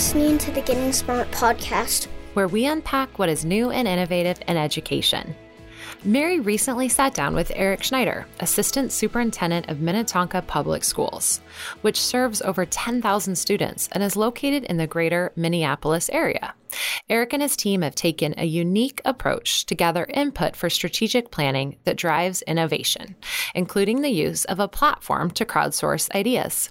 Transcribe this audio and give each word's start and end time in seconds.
listening 0.00 0.38
to 0.38 0.50
the 0.52 0.62
Getting 0.62 0.94
Smart 0.94 1.30
podcast, 1.30 2.06
where 2.32 2.48
we 2.48 2.64
unpack 2.64 3.18
what 3.18 3.28
is 3.28 3.44
new 3.44 3.70
and 3.70 3.86
innovative 3.86 4.40
in 4.48 4.56
education. 4.56 5.36
Mary 6.04 6.40
recently 6.40 6.88
sat 6.88 7.12
down 7.12 7.34
with 7.34 7.52
Eric 7.54 7.82
Schneider, 7.82 8.26
Assistant 8.40 8.92
Superintendent 8.92 9.68
of 9.68 9.82
Minnetonka 9.82 10.40
Public 10.40 10.84
Schools, 10.84 11.42
which 11.82 12.00
serves 12.00 12.40
over 12.40 12.64
10,000 12.64 13.36
students 13.36 13.90
and 13.92 14.02
is 14.02 14.16
located 14.16 14.64
in 14.64 14.78
the 14.78 14.86
greater 14.86 15.34
Minneapolis 15.36 16.08
area. 16.14 16.54
Eric 17.10 17.34
and 17.34 17.42
his 17.42 17.54
team 17.54 17.82
have 17.82 17.94
taken 17.94 18.32
a 18.38 18.46
unique 18.46 19.02
approach 19.04 19.66
to 19.66 19.74
gather 19.74 20.06
input 20.14 20.56
for 20.56 20.70
strategic 20.70 21.30
planning 21.30 21.76
that 21.84 21.98
drives 21.98 22.40
innovation, 22.42 23.16
including 23.54 24.00
the 24.00 24.08
use 24.08 24.46
of 24.46 24.60
a 24.60 24.66
platform 24.66 25.30
to 25.32 25.44
crowdsource 25.44 26.10
ideas. 26.14 26.70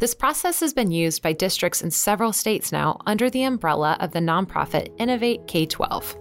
This 0.00 0.14
process 0.14 0.60
has 0.60 0.72
been 0.72 0.90
used 0.90 1.22
by 1.22 1.32
districts 1.32 1.82
in 1.82 1.90
several 1.90 2.32
states 2.32 2.72
now 2.72 3.00
under 3.06 3.28
the 3.30 3.44
umbrella 3.44 3.96
of 4.00 4.12
the 4.12 4.20
nonprofit 4.20 4.92
Innovate 4.98 5.46
K 5.46 5.66
12. 5.66 6.16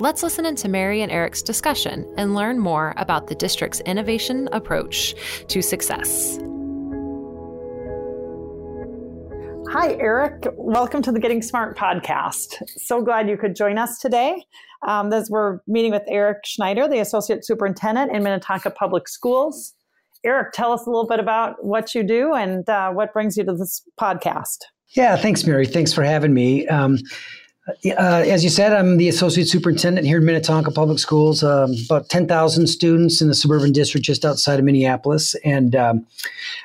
Let's 0.00 0.22
listen 0.22 0.46
into 0.46 0.68
Mary 0.68 1.02
and 1.02 1.12
Eric's 1.12 1.42
discussion 1.42 2.12
and 2.16 2.34
learn 2.34 2.58
more 2.58 2.94
about 2.96 3.26
the 3.26 3.34
district's 3.34 3.80
innovation 3.80 4.48
approach 4.52 5.14
to 5.48 5.62
success. 5.62 6.38
Hi, 9.72 9.94
Eric. 10.00 10.48
Welcome 10.56 11.00
to 11.02 11.12
the 11.12 11.20
Getting 11.20 11.42
Smart 11.42 11.78
podcast. 11.78 12.60
So 12.76 13.00
glad 13.02 13.28
you 13.28 13.36
could 13.36 13.54
join 13.54 13.78
us 13.78 14.00
today. 14.00 14.44
Um, 14.86 15.12
as 15.12 15.30
we're 15.30 15.60
meeting 15.68 15.92
with 15.92 16.02
Eric 16.08 16.38
Schneider, 16.44 16.88
the 16.88 16.98
Associate 16.98 17.44
Superintendent 17.44 18.10
in 18.10 18.24
Minnetonka 18.24 18.70
Public 18.70 19.06
Schools. 19.06 19.74
Eric, 20.24 20.52
tell 20.52 20.72
us 20.72 20.86
a 20.86 20.90
little 20.90 21.06
bit 21.06 21.18
about 21.18 21.64
what 21.64 21.94
you 21.94 22.02
do 22.02 22.34
and 22.34 22.68
uh, 22.68 22.90
what 22.90 23.12
brings 23.12 23.36
you 23.36 23.44
to 23.44 23.54
this 23.54 23.82
podcast. 23.98 24.58
Yeah, 24.96 25.16
thanks, 25.16 25.46
Mary. 25.46 25.66
Thanks 25.66 25.92
for 25.92 26.02
having 26.02 26.34
me. 26.34 26.66
Um, 26.68 26.98
uh, 27.68 28.24
as 28.26 28.42
you 28.42 28.50
said, 28.50 28.72
I'm 28.72 28.96
the 28.96 29.08
associate 29.08 29.48
superintendent 29.48 30.06
here 30.06 30.18
in 30.18 30.24
Minnetonka 30.24 30.70
Public 30.70 30.98
Schools. 30.98 31.42
Um, 31.42 31.74
about 31.84 32.08
10,000 32.08 32.66
students 32.66 33.20
in 33.20 33.28
the 33.28 33.34
suburban 33.34 33.72
district 33.72 34.04
just 34.06 34.24
outside 34.24 34.58
of 34.58 34.64
Minneapolis. 34.64 35.34
And 35.44 35.76
um, 35.76 36.06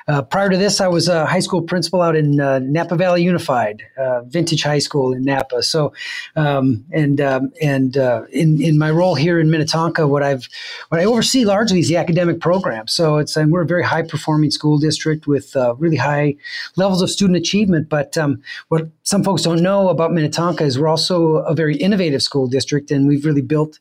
uh, 0.08 0.22
prior 0.22 0.48
to 0.48 0.56
this, 0.56 0.80
I 0.80 0.88
was 0.88 1.08
a 1.08 1.26
high 1.26 1.40
school 1.40 1.62
principal 1.62 2.00
out 2.00 2.16
in 2.16 2.40
uh, 2.40 2.60
Napa 2.60 2.96
Valley 2.96 3.22
Unified, 3.22 3.82
uh, 3.98 4.22
Vintage 4.22 4.62
High 4.62 4.78
School 4.78 5.12
in 5.12 5.24
Napa. 5.24 5.62
So, 5.62 5.92
um, 6.34 6.84
and 6.92 7.20
um, 7.20 7.52
and 7.60 7.96
uh, 7.96 8.22
in 8.32 8.62
in 8.62 8.78
my 8.78 8.90
role 8.90 9.14
here 9.14 9.38
in 9.38 9.50
Minnetonka, 9.50 10.06
what 10.06 10.22
I've 10.22 10.48
what 10.88 11.00
I 11.00 11.04
oversee 11.04 11.44
largely 11.44 11.80
is 11.80 11.88
the 11.88 11.96
academic 11.96 12.40
program. 12.40 12.88
So 12.88 13.18
it's 13.18 13.36
and 13.36 13.52
we're 13.52 13.62
a 13.62 13.66
very 13.66 13.84
high 13.84 14.02
performing 14.02 14.50
school 14.50 14.78
district 14.78 15.26
with 15.26 15.54
uh, 15.56 15.74
really 15.76 15.96
high 15.96 16.36
levels 16.76 17.02
of 17.02 17.10
student 17.10 17.36
achievement. 17.36 17.88
But 17.88 18.16
um, 18.16 18.42
what 18.68 18.88
some 19.02 19.22
folks 19.22 19.42
don't 19.42 19.62
know 19.62 19.88
about 19.88 20.12
Minnetonka 20.12 20.64
is 20.64 20.78
we're 20.78 20.88
also 20.96 21.44
a 21.44 21.54
very 21.54 21.76
innovative 21.76 22.22
school 22.22 22.46
district, 22.46 22.90
and 22.90 23.06
we've 23.06 23.26
really 23.26 23.42
built 23.42 23.78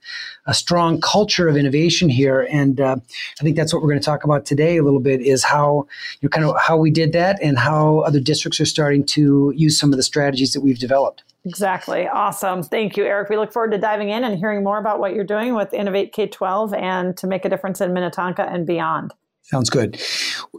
a 0.48 0.54
strong 0.54 1.00
culture 1.00 1.48
of 1.48 1.56
innovation 1.56 2.10
here. 2.10 2.42
And 2.52 2.82
uh, 2.82 2.98
I 3.40 3.44
think 3.44 3.56
that's 3.56 3.74
what 3.74 3.82
we're 3.82 3.88
going 3.88 4.02
to 4.02 4.06
talk 4.06 4.26
about 4.26 4.46
today 4.46 4.76
a 4.76 4.84
little 4.84 5.00
bit 5.00 5.22
is 5.22 5.46
how 5.46 5.88
you 6.20 6.28
know, 6.28 6.30
kind 6.30 6.46
of 6.46 6.60
how 6.60 6.76
we 6.76 6.92
did 6.92 7.14
that 7.14 7.42
and 7.42 7.58
how 7.58 8.00
other 8.00 8.20
districts 8.20 8.60
are 8.60 8.66
starting 8.66 9.06
to 9.06 9.54
use 9.56 9.80
some 9.80 9.94
of 9.94 9.98
the 9.98 10.04
strategies 10.04 10.52
that 10.52 10.60
we've 10.60 10.78
developed. 10.78 11.24
Exactly. 11.46 12.06
Awesome. 12.06 12.64
Thank 12.64 12.98
you, 12.98 13.06
Eric. 13.06 13.30
We 13.30 13.38
look 13.38 13.54
forward 13.54 13.72
to 13.72 13.78
diving 13.78 14.10
in 14.10 14.26
and 14.26 14.38
hearing 14.38 14.62
more 14.62 14.78
about 14.78 15.00
what 15.00 15.14
you're 15.14 15.24
doing 15.24 15.56
with 15.56 15.74
Innovate 15.74 16.12
K 16.12 16.28
12 16.28 16.74
and 16.74 17.16
to 17.16 17.28
make 17.28 17.46
a 17.46 17.50
difference 17.50 17.80
in 17.80 17.94
Minnetonka 17.94 18.42
and 18.42 18.68
beyond. 18.68 19.14
Sounds 19.44 19.70
good. 19.70 20.02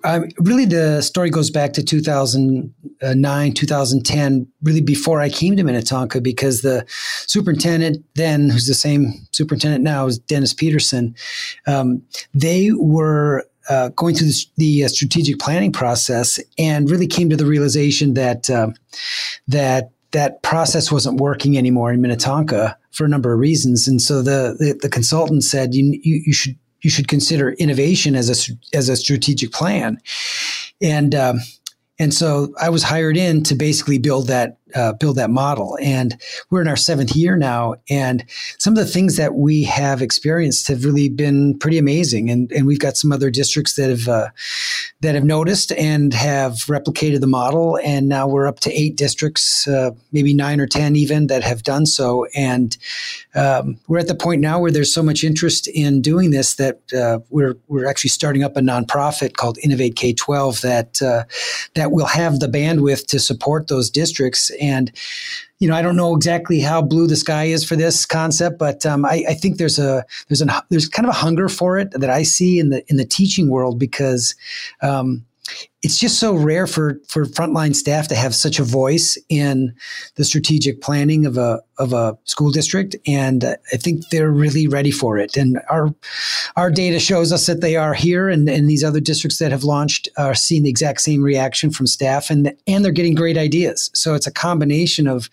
Um, 0.04 0.28
really, 0.38 0.64
the 0.64 1.00
story 1.02 1.30
goes 1.30 1.50
back 1.50 1.72
to 1.74 1.82
2009, 1.82 3.52
2010, 3.52 4.46
really 4.62 4.80
before 4.80 5.20
I 5.20 5.28
came 5.28 5.56
to 5.56 5.62
Minnetonka, 5.62 6.20
because 6.20 6.62
the 6.62 6.84
superintendent 7.26 8.04
then, 8.14 8.50
who's 8.50 8.66
the 8.66 8.74
same 8.74 9.12
superintendent 9.32 9.84
now, 9.84 10.06
is 10.06 10.18
Dennis 10.18 10.54
Peterson. 10.54 11.14
Um, 11.66 12.02
they 12.34 12.70
were 12.72 13.46
uh, 13.68 13.88
going 13.90 14.14
through 14.14 14.28
the, 14.28 14.46
the 14.56 14.84
uh, 14.84 14.88
strategic 14.88 15.38
planning 15.38 15.72
process 15.72 16.38
and 16.58 16.90
really 16.90 17.06
came 17.06 17.28
to 17.30 17.36
the 17.36 17.46
realization 17.46 18.14
that 18.14 18.48
uh, 18.48 18.68
that 19.48 19.90
that 20.12 20.42
process 20.42 20.92
wasn't 20.92 21.20
working 21.20 21.58
anymore 21.58 21.92
in 21.92 22.00
Minnetonka 22.00 22.78
for 22.92 23.04
a 23.04 23.08
number 23.08 23.32
of 23.32 23.40
reasons. 23.40 23.88
And 23.88 24.00
so 24.00 24.22
the 24.22 24.56
the, 24.58 24.78
the 24.80 24.88
consultant 24.88 25.44
said 25.44 25.74
you, 25.74 25.98
you, 26.02 26.22
you 26.26 26.32
should 26.32 26.56
you 26.82 26.90
should 26.90 27.08
consider 27.08 27.52
innovation 27.52 28.14
as 28.14 28.28
a 28.30 28.76
as 28.76 28.88
a 28.88 28.96
strategic 28.96 29.52
plan, 29.52 30.00
and 30.80 31.14
um, 31.14 31.40
and 31.98 32.12
so 32.12 32.54
I 32.60 32.68
was 32.68 32.82
hired 32.82 33.16
in 33.16 33.42
to 33.44 33.54
basically 33.54 33.98
build 33.98 34.28
that 34.28 34.58
uh, 34.74 34.92
build 34.94 35.16
that 35.16 35.30
model. 35.30 35.78
And 35.80 36.20
we're 36.50 36.60
in 36.60 36.68
our 36.68 36.76
seventh 36.76 37.14
year 37.14 37.36
now, 37.36 37.76
and 37.88 38.24
some 38.58 38.72
of 38.76 38.84
the 38.84 38.90
things 38.90 39.16
that 39.16 39.34
we 39.34 39.64
have 39.64 40.02
experienced 40.02 40.68
have 40.68 40.84
really 40.84 41.08
been 41.08 41.58
pretty 41.58 41.78
amazing. 41.78 42.30
And 42.30 42.50
and 42.52 42.66
we've 42.66 42.80
got 42.80 42.96
some 42.96 43.12
other 43.12 43.30
districts 43.30 43.74
that 43.76 43.90
have 43.90 44.08
uh, 44.08 44.28
that 45.00 45.14
have 45.14 45.24
noticed 45.24 45.72
and 45.72 46.12
have 46.14 46.52
replicated 46.66 47.20
the 47.20 47.26
model. 47.26 47.78
And 47.84 48.08
now 48.08 48.26
we're 48.26 48.46
up 48.46 48.60
to 48.60 48.72
eight 48.72 48.96
districts, 48.96 49.68
uh, 49.68 49.90
maybe 50.12 50.34
nine 50.34 50.60
or 50.60 50.66
ten 50.66 50.96
even, 50.96 51.28
that 51.28 51.44
have 51.44 51.62
done 51.62 51.86
so. 51.86 52.26
And 52.34 52.76
um, 53.34 53.78
we're 53.86 53.98
at 53.98 54.08
the 54.08 54.14
point 54.14 54.40
now 54.40 54.58
where 54.58 54.70
there's 54.70 54.92
so 54.92 55.02
much 55.02 55.22
interest 55.22 55.68
in 55.68 56.02
doing 56.02 56.30
this 56.30 56.56
that 56.56 56.80
uh, 56.92 57.20
we're 57.30 57.56
we're 57.68 57.86
actually 57.86 58.10
starting 58.10 58.42
up 58.42 58.56
a 58.56 58.60
nonprofit 58.60 59.34
called 59.34 59.58
Innovate 59.62 59.96
K 59.96 60.12
twelve 60.12 60.60
that 60.62 61.00
uh, 61.02 61.24
that 61.74 61.92
will 61.92 62.06
have 62.06 62.40
the 62.40 62.48
bandwidth 62.48 63.06
to 63.06 63.18
support 63.18 63.68
those 63.68 63.90
districts 63.90 64.50
and 64.60 64.92
you 65.58 65.68
know, 65.68 65.74
I 65.74 65.80
don't 65.80 65.96
know 65.96 66.14
exactly 66.14 66.60
how 66.60 66.82
blue 66.82 67.06
the 67.06 67.16
sky 67.16 67.44
is 67.44 67.64
for 67.64 67.76
this 67.76 68.04
concept, 68.04 68.58
but 68.58 68.84
um, 68.84 69.06
I, 69.06 69.24
I, 69.30 69.34
think 69.34 69.56
there's 69.56 69.78
a 69.78 70.04
there's 70.28 70.42
a 70.42 70.62
there's 70.68 70.86
kind 70.86 71.06
of 71.06 71.14
a 71.14 71.18
hunger 71.18 71.48
for 71.48 71.78
it 71.78 71.90
that 71.92 72.10
I 72.10 72.24
see 72.24 72.58
in 72.58 72.68
the 72.68 72.84
in 72.88 72.98
the 72.98 73.06
teaching 73.06 73.48
world 73.48 73.78
because 73.78 74.34
um, 74.82 75.24
it's 75.82 75.98
just 75.98 76.18
so 76.18 76.34
rare 76.34 76.66
for 76.66 77.00
for 77.06 77.24
frontline 77.26 77.74
staff 77.74 78.08
to 78.08 78.14
have 78.16 78.34
such 78.34 78.58
a 78.58 78.64
voice 78.64 79.16
in 79.28 79.74
the 80.16 80.24
strategic 80.24 80.80
planning 80.80 81.26
of 81.26 81.36
a 81.38 81.62
of 81.78 81.92
a 81.92 82.18
school 82.24 82.50
district, 82.50 82.96
and 83.06 83.44
I 83.44 83.76
think 83.76 84.08
they're 84.10 84.30
really 84.30 84.66
ready 84.66 84.90
for 84.90 85.18
it. 85.18 85.36
And 85.36 85.60
our 85.68 85.94
our 86.56 86.70
data 86.70 86.98
shows 86.98 87.32
us 87.32 87.46
that 87.46 87.60
they 87.60 87.76
are 87.76 87.94
here, 87.94 88.28
and, 88.28 88.48
and 88.48 88.68
these 88.68 88.82
other 88.82 89.00
districts 89.00 89.38
that 89.38 89.52
have 89.52 89.64
launched 89.64 90.08
are 90.16 90.34
seeing 90.34 90.64
the 90.64 90.70
exact 90.70 91.02
same 91.02 91.22
reaction 91.22 91.70
from 91.70 91.86
staff, 91.86 92.30
and 92.30 92.52
and 92.66 92.84
they're 92.84 92.92
getting 92.92 93.14
great 93.14 93.38
ideas. 93.38 93.90
So 93.94 94.14
it's 94.14 94.26
a 94.26 94.32
combination 94.32 95.06
of 95.06 95.30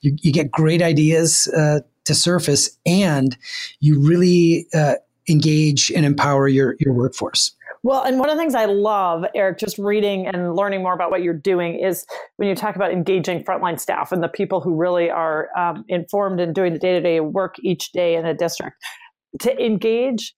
you, 0.00 0.16
you 0.22 0.32
get 0.32 0.50
great 0.50 0.82
ideas 0.82 1.46
uh, 1.48 1.80
to 2.04 2.14
surface, 2.14 2.70
and 2.86 3.36
you 3.80 4.00
really 4.00 4.66
uh, 4.72 4.94
engage 5.28 5.90
and 5.90 6.06
empower 6.06 6.48
your 6.48 6.76
your 6.78 6.94
workforce. 6.94 7.52
Well, 7.82 8.02
and 8.02 8.18
one 8.18 8.28
of 8.28 8.36
the 8.36 8.40
things 8.40 8.54
I 8.54 8.66
love, 8.66 9.24
Eric, 9.34 9.58
just 9.58 9.78
reading 9.78 10.26
and 10.26 10.54
learning 10.54 10.82
more 10.82 10.92
about 10.92 11.10
what 11.10 11.22
you're 11.22 11.32
doing 11.32 11.78
is 11.78 12.04
when 12.36 12.48
you 12.48 12.54
talk 12.54 12.76
about 12.76 12.92
engaging 12.92 13.42
frontline 13.42 13.80
staff 13.80 14.12
and 14.12 14.22
the 14.22 14.28
people 14.28 14.60
who 14.60 14.74
really 14.74 15.10
are 15.10 15.48
um, 15.56 15.84
informed 15.88 16.40
and 16.40 16.54
doing 16.54 16.74
the 16.74 16.78
day 16.78 16.92
to 16.92 17.00
day 17.00 17.20
work 17.20 17.54
each 17.62 17.92
day 17.92 18.16
in 18.16 18.26
a 18.26 18.34
district. 18.34 18.76
To 19.40 19.64
engage 19.64 20.34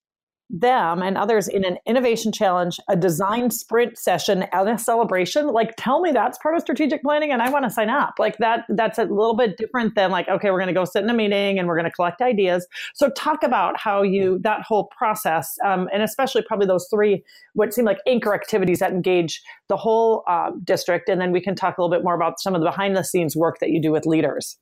them 0.52 1.02
and 1.02 1.16
others 1.16 1.48
in 1.48 1.64
an 1.64 1.78
innovation 1.86 2.30
challenge, 2.30 2.78
a 2.88 2.94
design 2.94 3.50
sprint 3.50 3.96
session, 3.96 4.42
and 4.52 4.68
a 4.68 4.78
celebration, 4.78 5.48
like 5.48 5.74
tell 5.78 6.02
me 6.02 6.12
that's 6.12 6.38
part 6.38 6.54
of 6.54 6.60
strategic 6.60 7.02
planning 7.02 7.32
and 7.32 7.40
I 7.40 7.50
want 7.50 7.64
to 7.64 7.70
sign 7.70 7.88
up. 7.88 8.14
Like 8.18 8.36
that 8.38 8.66
that's 8.68 8.98
a 8.98 9.04
little 9.04 9.34
bit 9.34 9.56
different 9.56 9.94
than 9.94 10.10
like, 10.10 10.28
okay, 10.28 10.50
we're 10.50 10.58
gonna 10.58 10.74
go 10.74 10.84
sit 10.84 11.02
in 11.02 11.08
a 11.08 11.14
meeting 11.14 11.58
and 11.58 11.66
we're 11.66 11.76
gonna 11.76 11.90
collect 11.90 12.20
ideas. 12.20 12.66
So 12.94 13.10
talk 13.10 13.42
about 13.42 13.80
how 13.80 14.02
you 14.02 14.38
that 14.42 14.60
whole 14.62 14.90
process, 14.96 15.56
um, 15.64 15.88
and 15.92 16.02
especially 16.02 16.42
probably 16.42 16.66
those 16.66 16.86
three 16.90 17.24
what 17.54 17.72
seem 17.72 17.86
like 17.86 17.98
anchor 18.06 18.34
activities 18.34 18.80
that 18.80 18.92
engage 18.92 19.42
the 19.68 19.76
whole 19.76 20.22
uh, 20.28 20.50
district. 20.64 21.08
And 21.08 21.20
then 21.20 21.32
we 21.32 21.40
can 21.40 21.54
talk 21.54 21.78
a 21.78 21.82
little 21.82 21.94
bit 21.94 22.04
more 22.04 22.14
about 22.14 22.40
some 22.40 22.54
of 22.54 22.60
the 22.60 22.66
behind 22.66 22.94
the 22.94 23.02
scenes 23.02 23.34
work 23.34 23.58
that 23.60 23.70
you 23.70 23.80
do 23.80 23.90
with 23.90 24.04
leaders. 24.04 24.58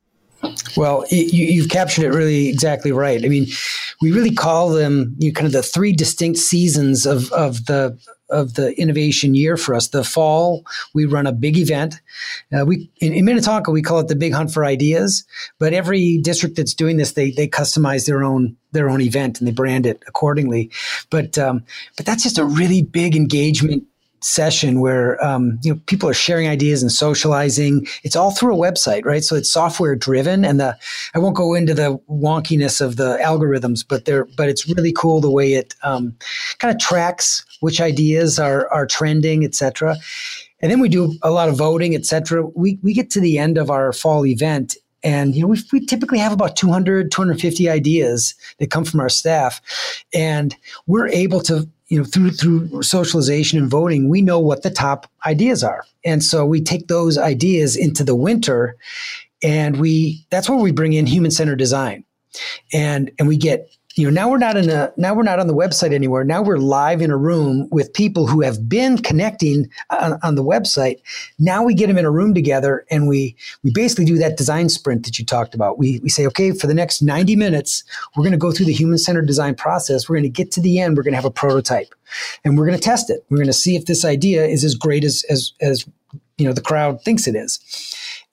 Well, 0.76 1.04
you, 1.10 1.60
have 1.60 1.70
captured 1.70 2.04
it 2.04 2.10
really 2.10 2.48
exactly 2.48 2.92
right. 2.92 3.22
I 3.24 3.28
mean, 3.28 3.46
we 4.00 4.12
really 4.12 4.34
call 4.34 4.70
them 4.70 5.14
you 5.18 5.30
know, 5.30 5.34
kind 5.34 5.46
of 5.46 5.52
the 5.52 5.62
three 5.62 5.92
distinct 5.92 6.38
seasons 6.38 7.06
of, 7.06 7.30
of 7.32 7.66
the 7.66 7.98
of 8.30 8.54
the 8.54 8.78
innovation 8.80 9.34
year 9.34 9.56
for 9.56 9.74
us. 9.74 9.88
The 9.88 10.04
fall, 10.04 10.64
we 10.94 11.04
run 11.04 11.26
a 11.26 11.32
big 11.32 11.58
event. 11.58 12.00
Uh, 12.56 12.64
we 12.64 12.90
in, 13.00 13.12
in, 13.12 13.24
Minnetonka, 13.24 13.70
we 13.70 13.82
call 13.82 13.98
it 13.98 14.08
the 14.08 14.16
Big 14.16 14.32
Hunt 14.32 14.52
for 14.52 14.64
Ideas. 14.64 15.24
But 15.58 15.72
every 15.72 16.18
district 16.18 16.56
that's 16.56 16.74
doing 16.74 16.96
this, 16.96 17.12
they 17.12 17.32
they 17.32 17.48
customize 17.48 18.06
their 18.06 18.22
own 18.22 18.56
their 18.72 18.88
own 18.88 19.00
event 19.00 19.40
and 19.40 19.48
they 19.48 19.52
brand 19.52 19.84
it 19.84 20.02
accordingly. 20.06 20.70
But 21.10 21.36
um, 21.38 21.64
but 21.96 22.06
that's 22.06 22.22
just 22.22 22.38
a 22.38 22.44
really 22.44 22.82
big 22.82 23.16
engagement 23.16 23.84
session 24.22 24.80
where 24.80 25.22
um, 25.24 25.58
you 25.62 25.72
know 25.72 25.80
people 25.86 26.08
are 26.08 26.14
sharing 26.14 26.48
ideas 26.48 26.82
and 26.82 26.92
socializing. 26.92 27.86
It's 28.02 28.16
all 28.16 28.30
through 28.30 28.54
a 28.54 28.58
website, 28.58 29.04
right? 29.04 29.24
So 29.24 29.36
it's 29.36 29.50
software 29.50 29.96
driven, 29.96 30.44
and 30.44 30.60
the 30.60 30.76
I 31.14 31.18
won't 31.18 31.36
go 31.36 31.54
into 31.54 31.74
the 31.74 31.98
wonkiness 32.08 32.80
of 32.80 32.96
the 32.96 33.18
algorithms, 33.22 33.84
but 33.86 34.04
there, 34.04 34.26
but 34.36 34.48
it's 34.48 34.68
really 34.68 34.92
cool 34.92 35.20
the 35.20 35.30
way 35.30 35.54
it 35.54 35.74
um, 35.82 36.16
kind 36.58 36.74
of 36.74 36.80
tracks 36.80 37.44
which 37.60 37.80
ideas 37.80 38.38
are 38.38 38.68
are 38.72 38.86
trending, 38.86 39.44
etc. 39.44 39.96
And 40.60 40.70
then 40.70 40.80
we 40.80 40.88
do 40.88 41.14
a 41.22 41.30
lot 41.30 41.48
of 41.48 41.56
voting, 41.56 41.94
etc. 41.94 42.46
We 42.54 42.78
we 42.82 42.94
get 42.94 43.10
to 43.10 43.20
the 43.20 43.38
end 43.38 43.58
of 43.58 43.70
our 43.70 43.92
fall 43.92 44.26
event, 44.26 44.76
and 45.02 45.34
you 45.34 45.42
know 45.42 45.48
we, 45.48 45.58
we 45.72 45.86
typically 45.86 46.18
have 46.18 46.32
about 46.32 46.56
200 46.56 47.10
250 47.10 47.68
ideas 47.68 48.34
that 48.58 48.70
come 48.70 48.84
from 48.84 49.00
our 49.00 49.08
staff 49.08 49.60
and 50.12 50.56
we're 50.86 51.08
able 51.08 51.40
to 51.40 51.68
you 51.90 51.98
know 51.98 52.04
through 52.04 52.30
through 52.30 52.82
socialization 52.82 53.58
and 53.58 53.70
voting 53.70 54.08
we 54.08 54.22
know 54.22 54.38
what 54.38 54.62
the 54.62 54.70
top 54.70 55.06
ideas 55.26 55.62
are. 55.62 55.84
And 56.04 56.24
so 56.24 56.46
we 56.46 56.62
take 56.62 56.88
those 56.88 57.18
ideas 57.18 57.76
into 57.76 58.02
the 58.04 58.14
winter 58.14 58.76
and 59.42 59.76
we 59.78 60.24
that's 60.30 60.48
where 60.48 60.58
we 60.58 60.72
bring 60.72 60.94
in 60.94 61.06
human 61.06 61.30
centered 61.30 61.58
design. 61.58 62.04
And 62.72 63.10
and 63.18 63.28
we 63.28 63.36
get 63.36 63.68
you 64.00 64.06
know 64.06 64.10
now 64.10 64.30
we're 64.30 64.38
not 64.38 64.56
in 64.56 64.70
a 64.70 64.90
now 64.96 65.12
we're 65.12 65.22
not 65.22 65.38
on 65.38 65.46
the 65.46 65.54
website 65.54 65.92
anywhere. 65.92 66.24
Now 66.24 66.40
we're 66.40 66.56
live 66.56 67.02
in 67.02 67.10
a 67.10 67.18
room 67.18 67.68
with 67.70 67.92
people 67.92 68.26
who 68.26 68.40
have 68.40 68.66
been 68.66 68.96
connecting 68.96 69.68
uh, 69.90 69.98
on, 70.00 70.18
on, 70.22 70.34
the 70.36 70.42
website. 70.42 71.00
Now 71.38 71.62
we 71.62 71.74
get 71.74 71.88
them 71.88 71.98
in 71.98 72.06
a 72.06 72.10
room 72.10 72.32
together 72.32 72.86
and 72.90 73.06
we 73.06 73.36
we 73.62 73.70
basically 73.70 74.06
do 74.06 74.16
that 74.16 74.38
design 74.38 74.70
sprint 74.70 75.04
that 75.04 75.18
you 75.18 75.26
talked 75.26 75.54
about. 75.54 75.78
We, 75.78 75.98
we 75.98 76.08
say 76.08 76.26
okay 76.28 76.52
for 76.52 76.66
the 76.66 76.72
next 76.72 77.02
90 77.02 77.36
minutes 77.36 77.84
we're 78.16 78.22
going 78.22 78.32
to 78.32 78.38
go 78.38 78.52
through 78.52 78.66
the 78.66 78.72
human 78.72 78.96
centered 78.96 79.26
design 79.26 79.54
process. 79.54 80.08
We're 80.08 80.16
going 80.16 80.22
to 80.24 80.30
get 80.30 80.50
to 80.52 80.62
the 80.62 80.80
end. 80.80 80.96
We're 80.96 81.02
going 81.02 81.12
to 81.12 81.18
have 81.18 81.26
a 81.26 81.30
prototype 81.30 81.94
and 82.42 82.56
we're 82.56 82.66
going 82.66 82.78
to 82.78 82.82
test 82.82 83.10
it. 83.10 83.26
We're 83.28 83.36
going 83.36 83.48
to 83.48 83.52
see 83.52 83.76
if 83.76 83.84
this 83.84 84.06
idea 84.06 84.46
is 84.46 84.64
as 84.64 84.74
great 84.74 85.04
as 85.04 85.24
as 85.28 85.52
as 85.60 85.86
you 86.38 86.46
know 86.46 86.54
the 86.54 86.62
crowd 86.62 87.02
thinks 87.02 87.26
it 87.26 87.36
is 87.36 87.60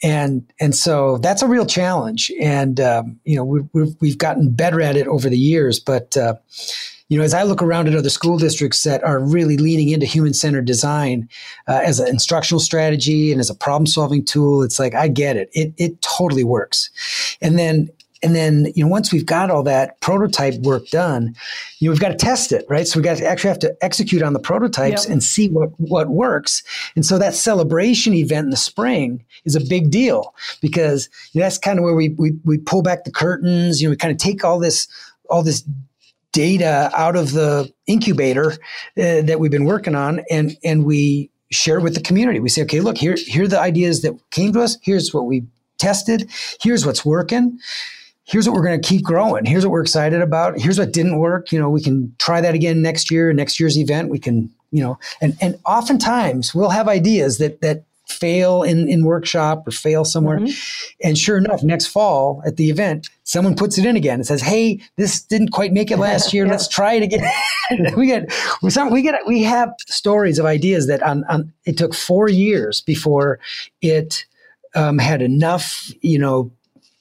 and 0.03 0.51
and 0.59 0.75
so 0.75 1.17
that's 1.17 1.41
a 1.41 1.47
real 1.47 1.65
challenge. 1.65 2.31
And 2.39 2.79
um, 2.79 3.19
you 3.23 3.35
know 3.35 3.43
we, 3.43 3.95
we've 3.99 4.17
gotten 4.17 4.51
better 4.51 4.81
at 4.81 4.95
it 4.95 5.07
over 5.07 5.29
the 5.29 5.37
years, 5.37 5.79
but. 5.79 6.15
Uh, 6.15 6.35
you 7.09 7.17
know, 7.17 7.23
as 7.23 7.33
I 7.33 7.43
look 7.43 7.61
around 7.61 7.87
at 7.87 7.95
other 7.95 8.09
school 8.09 8.37
districts 8.37 8.83
that 8.83 9.01
are 9.01 9.17
really 9.17 9.55
leaning 9.55 9.89
into 9.89 10.05
human 10.05 10.33
centered 10.33 10.65
design 10.65 11.29
uh, 11.65 11.79
as 11.81 12.01
an 12.01 12.09
instructional 12.09 12.59
strategy 12.59 13.31
and 13.31 13.39
as 13.39 13.49
a 13.49 13.55
problem 13.55 13.87
solving 13.87 14.25
tool, 14.25 14.61
it's 14.61 14.77
like 14.77 14.93
I 14.93 15.07
get 15.07 15.37
it. 15.37 15.49
It 15.53 15.73
it 15.77 16.01
totally 16.01 16.43
works. 16.43 16.89
And 17.41 17.57
then 17.57 17.87
and 18.23 18.35
then, 18.35 18.71
you 18.75 18.83
know, 18.83 18.89
once 18.89 19.11
we've 19.11 19.25
got 19.25 19.51
all 19.51 19.63
that 19.63 19.99
prototype 20.01 20.55
work 20.61 20.87
done, 20.87 21.35
you 21.79 21.87
know, 21.87 21.91
we've 21.91 22.01
got 22.01 22.09
to 22.09 22.15
test 22.15 22.51
it, 22.51 22.65
right? 22.67 22.87
So 22.87 22.99
we 22.99 23.03
got 23.03 23.17
to 23.17 23.25
actually 23.25 23.49
have 23.49 23.59
to 23.59 23.75
execute 23.81 24.23
on 24.23 24.33
the 24.33 24.39
prototypes 24.39 25.05
yep. 25.05 25.11
and 25.11 25.23
see 25.23 25.49
what, 25.49 25.69
what 25.79 26.09
works. 26.09 26.63
And 26.95 27.05
so 27.05 27.17
that 27.19 27.35
celebration 27.35 28.13
event 28.13 28.45
in 28.45 28.49
the 28.49 28.57
spring 28.57 29.23
is 29.45 29.55
a 29.55 29.61
big 29.61 29.91
deal 29.91 30.33
because 30.61 31.09
you 31.33 31.39
know, 31.39 31.45
that's 31.45 31.57
kind 31.57 31.77
of 31.77 31.83
where 31.83 31.93
we, 31.93 32.09
we, 32.09 32.33
we 32.43 32.57
pull 32.57 32.81
back 32.81 33.03
the 33.03 33.11
curtains, 33.11 33.81
you 33.81 33.87
know, 33.87 33.91
we 33.91 33.97
kind 33.97 34.11
of 34.11 34.17
take 34.17 34.43
all 34.43 34.59
this, 34.59 34.87
all 35.29 35.43
this 35.43 35.63
data 36.31 36.91
out 36.95 37.15
of 37.15 37.33
the 37.33 37.71
incubator 37.85 38.51
uh, 38.51 39.21
that 39.21 39.39
we've 39.39 39.51
been 39.51 39.65
working 39.65 39.95
on 39.95 40.21
and, 40.29 40.57
and 40.63 40.85
we 40.85 41.29
share 41.51 41.79
with 41.79 41.93
the 41.93 42.01
community. 42.01 42.39
We 42.39 42.49
say, 42.49 42.63
okay, 42.63 42.81
look, 42.81 42.97
here, 42.97 43.15
here 43.15 43.45
are 43.45 43.47
the 43.47 43.59
ideas 43.59 44.01
that 44.01 44.13
came 44.31 44.53
to 44.53 44.61
us. 44.61 44.77
Here's 44.81 45.13
what 45.13 45.25
we 45.25 45.43
tested. 45.77 46.29
Here's 46.61 46.85
what's 46.85 47.05
working 47.05 47.59
here's 48.27 48.47
what 48.47 48.55
we're 48.55 48.63
going 48.65 48.79
to 48.79 48.87
keep 48.87 49.03
growing. 49.03 49.45
Here's 49.45 49.65
what 49.65 49.71
we're 49.71 49.81
excited 49.81 50.21
about. 50.21 50.59
Here's 50.59 50.77
what 50.77 50.91
didn't 50.91 51.17
work. 51.17 51.51
You 51.51 51.59
know, 51.59 51.69
we 51.69 51.81
can 51.81 52.13
try 52.19 52.41
that 52.41 52.53
again 52.53 52.81
next 52.81 53.09
year, 53.09 53.33
next 53.33 53.59
year's 53.59 53.77
event. 53.77 54.09
We 54.09 54.19
can, 54.19 54.51
you 54.71 54.83
know, 54.83 54.99
and, 55.21 55.35
and 55.41 55.57
oftentimes 55.65 56.53
we'll 56.53 56.69
have 56.69 56.87
ideas 56.89 57.37
that, 57.37 57.61
that 57.61 57.85
fail 58.07 58.63
in, 58.63 58.89
in 58.89 59.05
workshop 59.05 59.65
or 59.65 59.71
fail 59.71 60.03
somewhere. 60.03 60.39
Mm-hmm. 60.39 61.07
And 61.07 61.17
sure 61.17 61.37
enough, 61.37 61.63
next 61.63 61.87
fall 61.87 62.41
at 62.45 62.57
the 62.57 62.69
event, 62.69 63.09
someone 63.23 63.55
puts 63.55 63.77
it 63.77 63.85
in 63.85 63.95
again 63.95 64.15
and 64.15 64.27
says, 64.27 64.41
Hey, 64.41 64.81
this 64.97 65.21
didn't 65.21 65.51
quite 65.51 65.71
make 65.71 65.89
it 65.89 65.97
last 65.97 66.33
year. 66.33 66.45
yeah. 66.45 66.51
Let's 66.51 66.67
try 66.67 66.95
it 66.95 67.03
again. 67.03 67.29
we 67.97 68.07
get, 68.07 68.29
we 68.91 69.01
get, 69.01 69.15
we 69.25 69.43
have 69.43 69.73
stories 69.87 70.37
of 70.37 70.45
ideas 70.45 70.87
that 70.87 71.01
on, 71.01 71.23
on 71.29 71.53
it 71.65 71.77
took 71.77 71.93
four 71.93 72.29
years 72.29 72.81
before 72.81 73.39
it, 73.81 74.25
um, 74.75 74.99
had 74.99 75.21
enough, 75.21 75.91
you 76.01 76.19
know, 76.19 76.51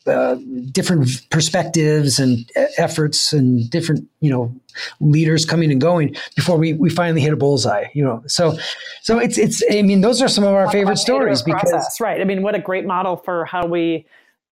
uh, 0.07 0.37
different 0.71 1.09
perspectives 1.31 2.19
and 2.19 2.51
efforts 2.79 3.33
and 3.33 3.69
different 3.71 4.09
you 4.21 4.31
know 4.31 4.55
leaders 5.01 5.45
coming 5.45 5.71
and 5.71 5.81
going 5.81 6.15
before 6.35 6.57
we, 6.57 6.75
we 6.75 6.91
finally 6.91 7.21
hit 7.21 7.33
a 7.33 7.37
bullseye 7.37 7.87
you 7.95 8.05
know? 8.05 8.23
So 8.27 8.57
so 9.03 9.19
it's 9.19 9.39
it's 9.39 9.63
i 9.71 9.83
mean 9.83 10.01
those 10.01 10.21
are 10.23 10.29
some 10.29 10.45
of 10.45 10.55
our 10.55 10.71
favorite 10.71 10.99
stories 10.99 11.43
because 11.43 11.71
process, 11.71 12.01
right. 12.01 12.21
I 12.21 12.25
mean 12.25 12.43
what 12.43 12.55
a 12.55 12.61
great 12.61 12.87
model 12.87 13.17
for 13.17 13.45
how 13.45 13.67
we 13.67 14.07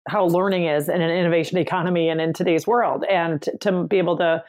how 0.08 0.26
learning 0.26 0.66
is 0.66 0.90
in 0.90 1.02
an 1.02 1.12
innovation 1.12 1.58
economy 1.58 2.10
and 2.10 2.20
in 2.20 2.34
today's 2.34 2.66
world. 2.66 3.06
And 3.10 3.48
to 3.62 3.84
be 3.84 3.98
able 3.98 4.18
to 4.18 4.44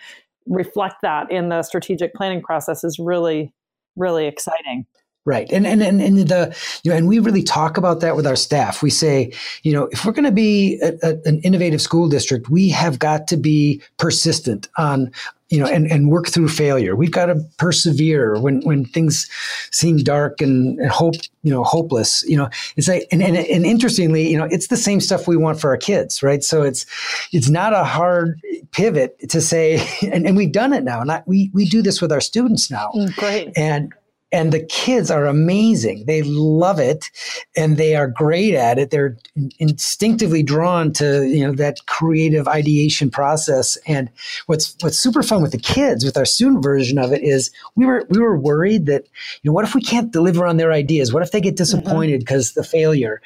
reflect 0.47 0.97
that 1.03 1.31
in 1.31 1.51
the 1.51 1.63
strategic 1.63 2.15
planning 2.15 2.43
process 2.43 2.85
is 2.85 2.99
really 2.99 3.53
really 3.97 4.27
exciting 4.27 4.87
Right. 5.25 5.51
And, 5.53 5.69
and, 5.69 5.81
and, 5.83 6.01
and 6.01 6.19
the, 6.19 6.57
you 6.83 6.91
know, 6.91 6.97
and 6.97 7.07
we 7.07 7.21
really 7.21 7.45
talk 7.45 7.77
about 7.77 8.01
that 8.01 8.17
with 8.17 8.27
our 8.27 8.35
staff. 8.35 8.83
We 8.83 8.91
say, 8.91 9.33
you 9.63 9.73
know, 9.73 9.89
if 9.93 10.05
we're 10.05 10.13
going 10.13 10.25
to 10.25 10.33
be 10.33 10.81
a, 10.83 10.95
a, 11.01 11.17
an 11.25 11.41
innovative 11.45 11.81
school 11.81 12.09
district, 12.09 12.49
we 12.49 12.71
have 12.71 12.99
got 12.99 13.29
to 13.29 13.37
be 13.37 13.81
persistent 13.99 14.69
on, 14.79 15.13
you 15.49 15.61
know, 15.61 15.67
and, 15.67 15.87
and 15.87 16.11
work 16.11 16.27
through 16.27 16.49
failure. 16.49 16.97
We've 16.97 17.13
got 17.13 17.27
to 17.27 17.37
persevere 17.57 18.41
when, 18.41 18.63
when 18.63 18.85
things 18.85 19.31
seem 19.71 19.99
dark 19.99 20.41
and, 20.41 20.81
and 20.81 20.91
hope, 20.91 21.15
you 21.45 21.53
know, 21.53 21.63
hopeless, 21.63 22.25
you 22.25 22.37
know, 22.37 22.51
it's 22.77 22.89
like, 22.89 23.07
and, 23.13 23.23
and, 23.23 23.37
and 23.37 23.65
interestingly, 23.65 24.29
you 24.29 24.37
know, 24.37 24.49
it's 24.51 24.69
the 24.69 24.77
same 24.77 25.01
stuff 25.01 25.29
we 25.29 25.37
want 25.37 25.61
for 25.61 25.71
our 25.71 25.77
kids, 25.77 26.21
right? 26.25 26.43
So 26.43 26.63
it's, 26.63 26.85
it's 27.33 27.49
not 27.49 27.75
a 27.75 27.85
hard 27.85 28.41
pivot 28.73 29.29
to 29.29 29.41
say, 29.41 29.87
and, 30.13 30.27
and 30.27 30.37
we've 30.37 30.51
done 30.51 30.73
it 30.73 30.83
now. 30.83 31.01
And 31.01 31.13
I, 31.13 31.23
we, 31.27 31.49
we 31.55 31.65
do 31.65 31.81
this 31.81 32.03
with 32.03 32.11
our 32.11 32.21
students 32.21 32.73
now. 32.73 32.91
Mm, 32.97 33.15
great. 33.15 33.53
And, 33.55 33.93
and 34.33 34.51
the 34.51 34.65
kids 34.65 35.11
are 35.11 35.27
amazing. 35.27 36.05
They 36.07 36.23
love 36.23 36.79
it 36.79 37.11
and 37.55 37.77
they 37.77 37.95
are 37.95 38.09
great 38.09 38.55
at 38.55 38.79
it. 38.79 38.91
They're 38.91 39.19
instinctively 39.59 40.43
drawn 40.43 40.93
to, 40.95 41.25
you 41.27 41.47
know, 41.47 41.53
that 41.53 41.85
creative 41.87 42.49
ideation 42.49 43.11
process. 43.11 43.77
And 43.87 44.09
what's 44.47 44.75
what's 44.81 44.99
super 44.99 45.23
fun 45.23 45.43
with 45.43 45.53
the 45.53 45.59
kids, 45.59 46.05
with 46.05 46.17
our 46.17 46.25
student 46.25 46.63
version 46.63 46.99
of 46.99 47.13
it 47.13 47.23
is 47.23 47.51
we 47.75 47.85
were 47.85 48.07
we 48.09 48.21
were 48.21 48.39
worried 48.39 48.87
that, 48.87 49.05
you 49.43 49.51
know, 49.51 49.53
what 49.53 49.65
if 49.65 49.75
we 49.75 49.83
can't 49.83 50.11
deliver 50.11 50.47
on 50.47 50.57
their 50.57 50.73
ideas? 50.73 51.13
What 51.13 51.23
if 51.23 51.31
they 51.31 51.41
get 51.41 51.57
disappointed 51.57 52.21
because 52.21 52.51
mm-hmm. 52.51 52.61
the 52.61 52.65
failure? 52.65 53.21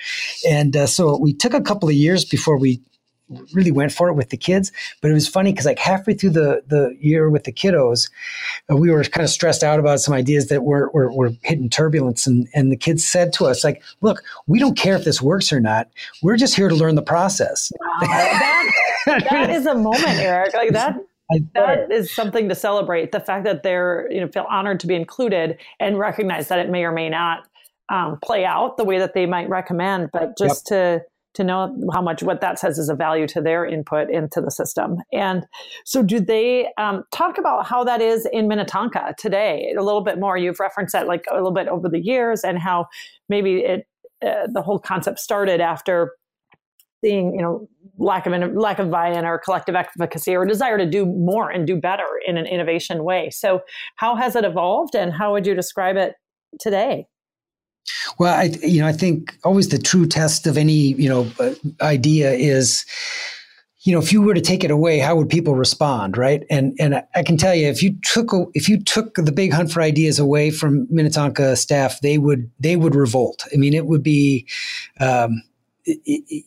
And 0.49 0.77
uh, 0.77 0.87
so 0.87 1.17
we 1.17 1.33
took 1.33 1.55
a 1.55 1.61
couple 1.61 1.89
of 1.89 1.95
years 1.95 2.25
before 2.25 2.59
we 2.59 2.81
really 3.53 3.73
went 3.73 3.93
for 3.93 4.09
it 4.09 4.15
with 4.15 4.31
the 4.31 4.37
kids. 4.37 4.73
But 5.01 5.11
it 5.11 5.15
was 5.15 5.29
funny 5.29 5.53
because 5.53 5.67
like 5.67 5.79
halfway 5.79 6.15
through 6.15 6.31
the 6.31 6.63
the 6.67 6.97
year 7.01 7.31
with 7.31 7.45
the 7.45 7.53
kiddos, 7.53 8.11
uh, 8.71 8.77
we 8.77 8.91
were 8.91 9.03
kind 9.05 9.25
of 9.25 9.31
stressed 9.31 9.63
out 9.63 9.79
about 9.79 10.01
some 10.01 10.15
ideas 10.15 10.49
that 10.49 10.65
were, 10.65 10.91
were, 10.93 11.13
were 11.13 11.33
hitting 11.43 11.69
turbulence, 11.69 12.27
and 12.27 12.49
and 12.55 12.71
the 12.71 12.77
kids 12.77 13.05
said 13.05 13.33
to 13.35 13.47
us 13.47 13.65
like, 13.65 13.83
"Look, 14.01 14.23
we 14.47 14.59
don't 14.59 14.77
care 14.77 14.97
if 14.97 15.05
this 15.05 15.21
works 15.21 15.53
or 15.53 15.61
not. 15.61 15.89
We're 16.23 16.37
just 16.37 16.57
here 16.57 16.69
to 16.69 16.75
learn 16.75 16.95
the 16.95 17.03
process." 17.03 17.73
Wow, 17.81 18.09
that, 18.11 19.27
that 19.31 19.51
is 19.57 19.67
a 19.67 19.75
moment, 19.75 20.05
Eric. 20.07 20.55
Like 20.55 20.73
that. 20.73 20.97
That 21.55 21.91
is 21.91 22.15
something 22.15 22.49
to 22.49 22.55
celebrate. 22.55 23.11
The 23.11 23.19
fact 23.19 23.45
that 23.47 23.65
they're, 23.65 24.07
you 24.13 24.21
know, 24.21 24.29
feel 24.29 24.47
honored 24.49 24.79
to 24.79 24.87
be 24.87 24.95
included 24.95 25.59
and 25.81 25.99
recognize 25.99 26.47
that 26.47 26.61
it 26.61 26.71
may 26.71 26.85
or 26.85 26.93
may 26.93 27.09
not 27.09 27.49
um, 27.89 28.19
play 28.23 28.45
out 28.45 28.77
the 28.77 28.85
way 28.85 28.99
that 28.99 29.13
they 29.15 29.27
might 29.27 29.49
recommend, 29.49 30.11
but 30.13 30.39
just 30.39 30.71
yep. 30.71 31.01
to 31.01 31.05
to 31.37 31.45
know 31.45 31.77
how 31.93 32.01
much 32.01 32.23
what 32.23 32.41
that 32.41 32.59
says 32.59 32.79
is 32.79 32.89
a 32.89 32.95
value 32.95 33.27
to 33.29 33.41
their 33.41 33.65
input 33.67 34.11
into 34.11 34.41
the 34.41 34.51
system. 34.51 34.97
And 35.13 35.47
so, 35.85 36.03
do 36.03 36.19
they 36.19 36.69
um, 36.79 37.05
talk 37.13 37.39
about 37.39 37.67
how 37.67 37.85
that 37.85 38.01
is 38.01 38.27
in 38.33 38.49
Minnetonka 38.49 39.15
today 39.19 39.73
a 39.79 39.83
little 39.83 40.01
bit 40.01 40.19
more? 40.19 40.37
You've 40.37 40.59
referenced 40.59 40.93
that 40.95 41.07
like 41.07 41.25
a 41.31 41.35
little 41.35 41.53
bit 41.53 41.69
over 41.69 41.89
the 41.89 42.01
years, 42.01 42.43
and 42.43 42.59
how 42.59 42.87
maybe 43.29 43.59
it 43.61 43.87
uh, 44.27 44.47
the 44.53 44.63
whole 44.63 44.79
concept 44.79 45.19
started 45.19 45.61
after 45.61 46.13
seeing 47.05 47.35
you 47.35 47.43
know 47.43 47.69
lack 47.99 48.27
of 48.27 48.33
lack 48.55 48.79
of 48.79 48.91
buy-in 48.91 49.27
or 49.27 49.39
collective 49.39 49.75
efficacy 49.75 50.35
or 50.35 50.47
desire 50.47 50.79
to 50.79 50.87
do 50.87 51.05
more 51.05 51.51
and 51.51 51.67
do 51.67 51.77
better 51.77 52.07
in 52.27 52.39
an 52.39 52.47
innovation 52.47 53.05
way. 53.05 53.29
So, 53.31 53.61
how 53.97 54.17
has 54.17 54.37
it 54.37 54.45
evolved, 54.45 54.97
and 54.97 55.13
how 55.13 55.33
would 55.33 55.47
you 55.47 55.55
describe 55.55 55.97
it 55.97 56.15
today? 56.59 57.07
Well, 58.19 58.35
I 58.35 58.45
you 58.63 58.81
know 58.81 58.87
I 58.87 58.93
think 58.93 59.37
always 59.45 59.69
the 59.69 59.79
true 59.79 60.07
test 60.07 60.47
of 60.47 60.57
any 60.57 60.95
you 60.95 61.09
know 61.09 61.31
uh, 61.39 61.53
idea 61.81 62.33
is 62.33 62.85
you 63.81 63.93
know 63.93 64.01
if 64.01 64.13
you 64.13 64.23
were 64.23 64.35
to 64.35 64.41
take 64.41 64.65
it 64.65 64.71
away 64.71 64.99
how 64.99 65.17
would 65.17 65.29
people 65.29 65.55
respond 65.55 66.17
right? 66.17 66.45
And 66.51 66.75
and 66.79 67.03
i 67.15 67.23
can 67.23 67.37
tell 67.37 67.55
you 67.55 67.69
if 67.69 67.83
you 67.83 67.97
took 68.03 68.33
if 68.55 68.69
you 68.69 68.83
took 68.83 69.15
the 69.15 69.33
big 69.33 69.53
hunt 69.53 69.71
for 69.71 69.81
ideas 69.81 70.19
away 70.19 70.51
from 70.51 70.87
minnetonka 70.91 71.57
staff 71.57 72.01
they 72.01 72.19
would 72.19 72.51
they 72.61 72.77
would 72.77 72.95
revolt. 72.95 73.45
I 73.53 73.57
mean 73.57 73.75
it 73.75 73.87
would 73.87 74.03
be 74.03 74.47
um, 75.01 75.43
it, 75.85 76.01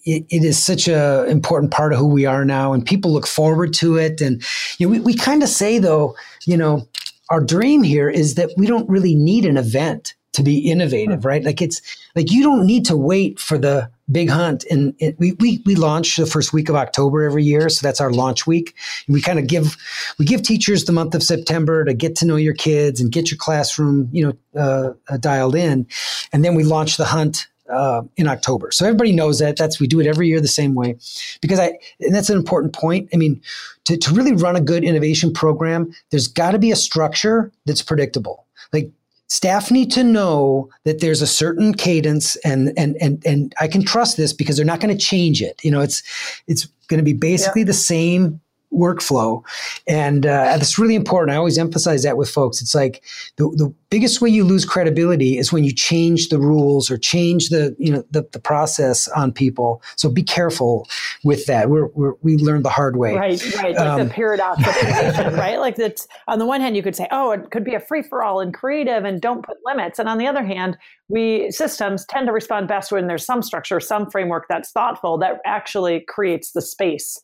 it, 0.03 0.25
it 0.29 0.43
is 0.43 0.61
such 0.61 0.87
a 0.87 1.25
important 1.25 1.71
part 1.71 1.93
of 1.93 1.99
who 1.99 2.07
we 2.07 2.25
are 2.25 2.43
now 2.43 2.73
and 2.73 2.85
people 2.85 3.11
look 3.11 3.27
forward 3.27 3.73
to 3.75 3.97
it. 3.97 4.21
And 4.21 4.43
you 4.77 4.87
know 4.87 4.91
we, 4.91 4.99
we 4.99 5.13
kind 5.13 5.43
of 5.43 5.49
say 5.49 5.79
though 5.79 6.15
you 6.45 6.57
know 6.57 6.87
our 7.29 7.41
dream 7.41 7.83
here 7.83 8.09
is 8.09 8.35
that 8.35 8.49
we 8.57 8.67
don't 8.67 8.89
really 8.89 9.15
need 9.15 9.45
an 9.45 9.55
event 9.55 10.15
to 10.33 10.43
be 10.43 10.59
innovative, 10.71 11.25
right? 11.25 11.43
Like 11.43 11.61
it's 11.61 11.81
like 12.15 12.31
you 12.31 12.43
don't 12.43 12.65
need 12.65 12.85
to 12.85 12.95
wait 12.95 13.39
for 13.39 13.57
the 13.57 13.89
big 14.11 14.29
hunt. 14.29 14.63
And 14.69 14.93
we, 15.17 15.33
we, 15.33 15.61
we 15.65 15.75
launch 15.75 16.17
the 16.17 16.25
first 16.25 16.53
week 16.53 16.69
of 16.69 16.75
October 16.75 17.23
every 17.23 17.43
year. 17.43 17.69
So 17.69 17.85
that's 17.85 18.01
our 18.01 18.11
launch 18.11 18.45
week. 18.45 18.75
And 19.07 19.13
we 19.13 19.21
kind 19.21 19.39
of 19.39 19.47
give, 19.47 19.75
we 20.17 20.25
give 20.25 20.43
teachers 20.43 20.85
the 20.85 20.91
month 20.91 21.15
of 21.15 21.23
September 21.23 21.83
to 21.83 21.93
get 21.93 22.15
to 22.17 22.25
know 22.25 22.35
your 22.35 22.53
kids 22.53 23.01
and 23.01 23.11
get 23.11 23.31
your 23.31 23.37
classroom, 23.37 24.09
you 24.11 24.27
know, 24.27 24.59
uh, 24.59 24.93
uh, 25.11 25.17
dialed 25.17 25.55
in. 25.55 25.87
And 26.31 26.45
then 26.45 26.55
we 26.55 26.63
launch 26.63 26.97
the 26.97 27.05
hunt 27.05 27.47
uh, 27.69 28.01
in 28.17 28.27
October. 28.27 28.71
So 28.71 28.85
everybody 28.85 29.11
knows 29.11 29.39
that. 29.39 29.57
That's 29.57 29.79
we 29.79 29.87
do 29.87 29.99
it 29.99 30.07
every 30.07 30.27
year 30.27 30.41
the 30.41 30.47
same 30.47 30.73
way, 30.73 30.97
because 31.41 31.59
I 31.59 31.77
and 31.99 32.15
that's 32.15 32.29
an 32.29 32.37
important 32.37 32.73
point. 32.73 33.09
I 33.13 33.17
mean, 33.17 33.41
to 33.85 33.95
to 33.95 34.13
really 34.13 34.33
run 34.33 34.55
a 34.55 34.61
good 34.61 34.83
innovation 34.83 35.31
program, 35.31 35.93
there's 36.09 36.27
got 36.27 36.51
to 36.51 36.59
be 36.59 36.71
a 36.71 36.75
structure 36.75 37.51
that's 37.67 37.83
predictable. 37.83 38.47
Like 38.73 38.91
staff 39.29 39.71
need 39.71 39.91
to 39.91 40.03
know 40.03 40.69
that 40.83 40.99
there's 40.99 41.21
a 41.21 41.27
certain 41.27 41.73
cadence 41.73 42.35
and 42.37 42.73
and 42.77 42.97
and 42.99 43.23
and 43.25 43.53
I 43.59 43.67
can 43.67 43.83
trust 43.83 44.17
this 44.17 44.33
because 44.33 44.57
they're 44.57 44.65
not 44.65 44.79
going 44.79 44.95
to 44.95 45.03
change 45.03 45.41
it. 45.41 45.59
You 45.63 45.71
know, 45.71 45.81
it's 45.81 46.03
it's 46.47 46.65
going 46.87 46.97
to 46.97 47.03
be 47.03 47.13
basically 47.13 47.61
yeah. 47.61 47.67
the 47.67 47.73
same 47.73 48.41
workflow. 48.73 49.43
And 49.87 50.25
uh, 50.25 50.57
that's 50.57 50.77
really 50.77 50.95
important. 50.95 51.33
I 51.33 51.37
always 51.37 51.57
emphasize 51.57 52.03
that 52.03 52.17
with 52.17 52.29
folks. 52.29 52.61
It's 52.61 52.75
like 52.75 53.03
the, 53.37 53.49
the 53.55 53.73
biggest 53.89 54.21
way 54.21 54.29
you 54.29 54.43
lose 54.43 54.63
credibility 54.63 55.37
is 55.37 55.51
when 55.51 55.63
you 55.63 55.73
change 55.73 56.29
the 56.29 56.39
rules 56.39 56.91
or 56.91 56.97
change 56.97 57.49
the, 57.49 57.75
you 57.79 57.91
know, 57.91 58.03
the, 58.11 58.27
the 58.31 58.39
process 58.39 59.07
on 59.09 59.31
people. 59.31 59.81
So 59.95 60.09
be 60.09 60.23
careful 60.23 60.87
with 61.23 61.45
that. 61.47 61.69
We're, 61.69 61.87
we're 61.87 62.13
we 62.21 62.37
learned 62.37 62.63
the 62.63 62.69
hard 62.69 62.95
way. 62.95 63.15
Right, 63.15 63.55
right. 63.55 63.75
Like 63.75 63.79
um, 63.79 64.07
the 64.07 64.13
paradox 64.13 64.59
of 64.59 65.33
right? 65.33 65.57
Like 65.59 65.75
that's 65.75 66.07
on 66.27 66.39
the 66.39 66.45
one 66.45 66.61
hand, 66.61 66.75
you 66.75 66.83
could 66.83 66.95
say, 66.95 67.07
oh, 67.11 67.31
it 67.31 67.49
could 67.51 67.63
be 67.63 67.73
a 67.73 67.79
free 67.79 68.03
for 68.03 68.23
all 68.23 68.39
and 68.39 68.53
creative 68.53 69.03
and 69.03 69.19
don't 69.19 69.43
put 69.43 69.57
limits. 69.65 69.99
And 69.99 70.07
on 70.07 70.17
the 70.17 70.27
other 70.27 70.43
hand, 70.43 70.77
we 71.07 71.49
systems 71.49 72.05
tend 72.05 72.27
to 72.27 72.33
respond 72.33 72.67
best 72.67 72.91
when 72.91 73.07
there's 73.07 73.25
some 73.25 73.41
structure, 73.41 73.79
some 73.79 74.09
framework 74.11 74.45
that's 74.47 74.71
thoughtful 74.71 75.17
that 75.17 75.39
actually 75.45 76.01
creates 76.07 76.51
the 76.51 76.61
space 76.61 77.19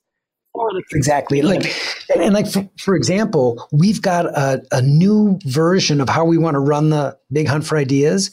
exactly. 0.91 1.41
Like 1.41 1.65
and, 2.13 2.23
and 2.23 2.33
like 2.33 2.47
for, 2.47 2.67
for, 2.79 2.95
example 2.95 3.67
we've 3.71 4.01
got 4.01 4.25
a, 4.25 4.63
a 4.71 4.81
new 4.81 5.39
version 5.45 6.01
of 6.01 6.09
how 6.09 6.25
we 6.25 6.37
want 6.37 6.55
to 6.55 6.59
run 6.59 6.89
the 6.89 7.17
big 7.31 7.47
hunt 7.47 7.65
for 7.65 7.77
ideas. 7.77 8.31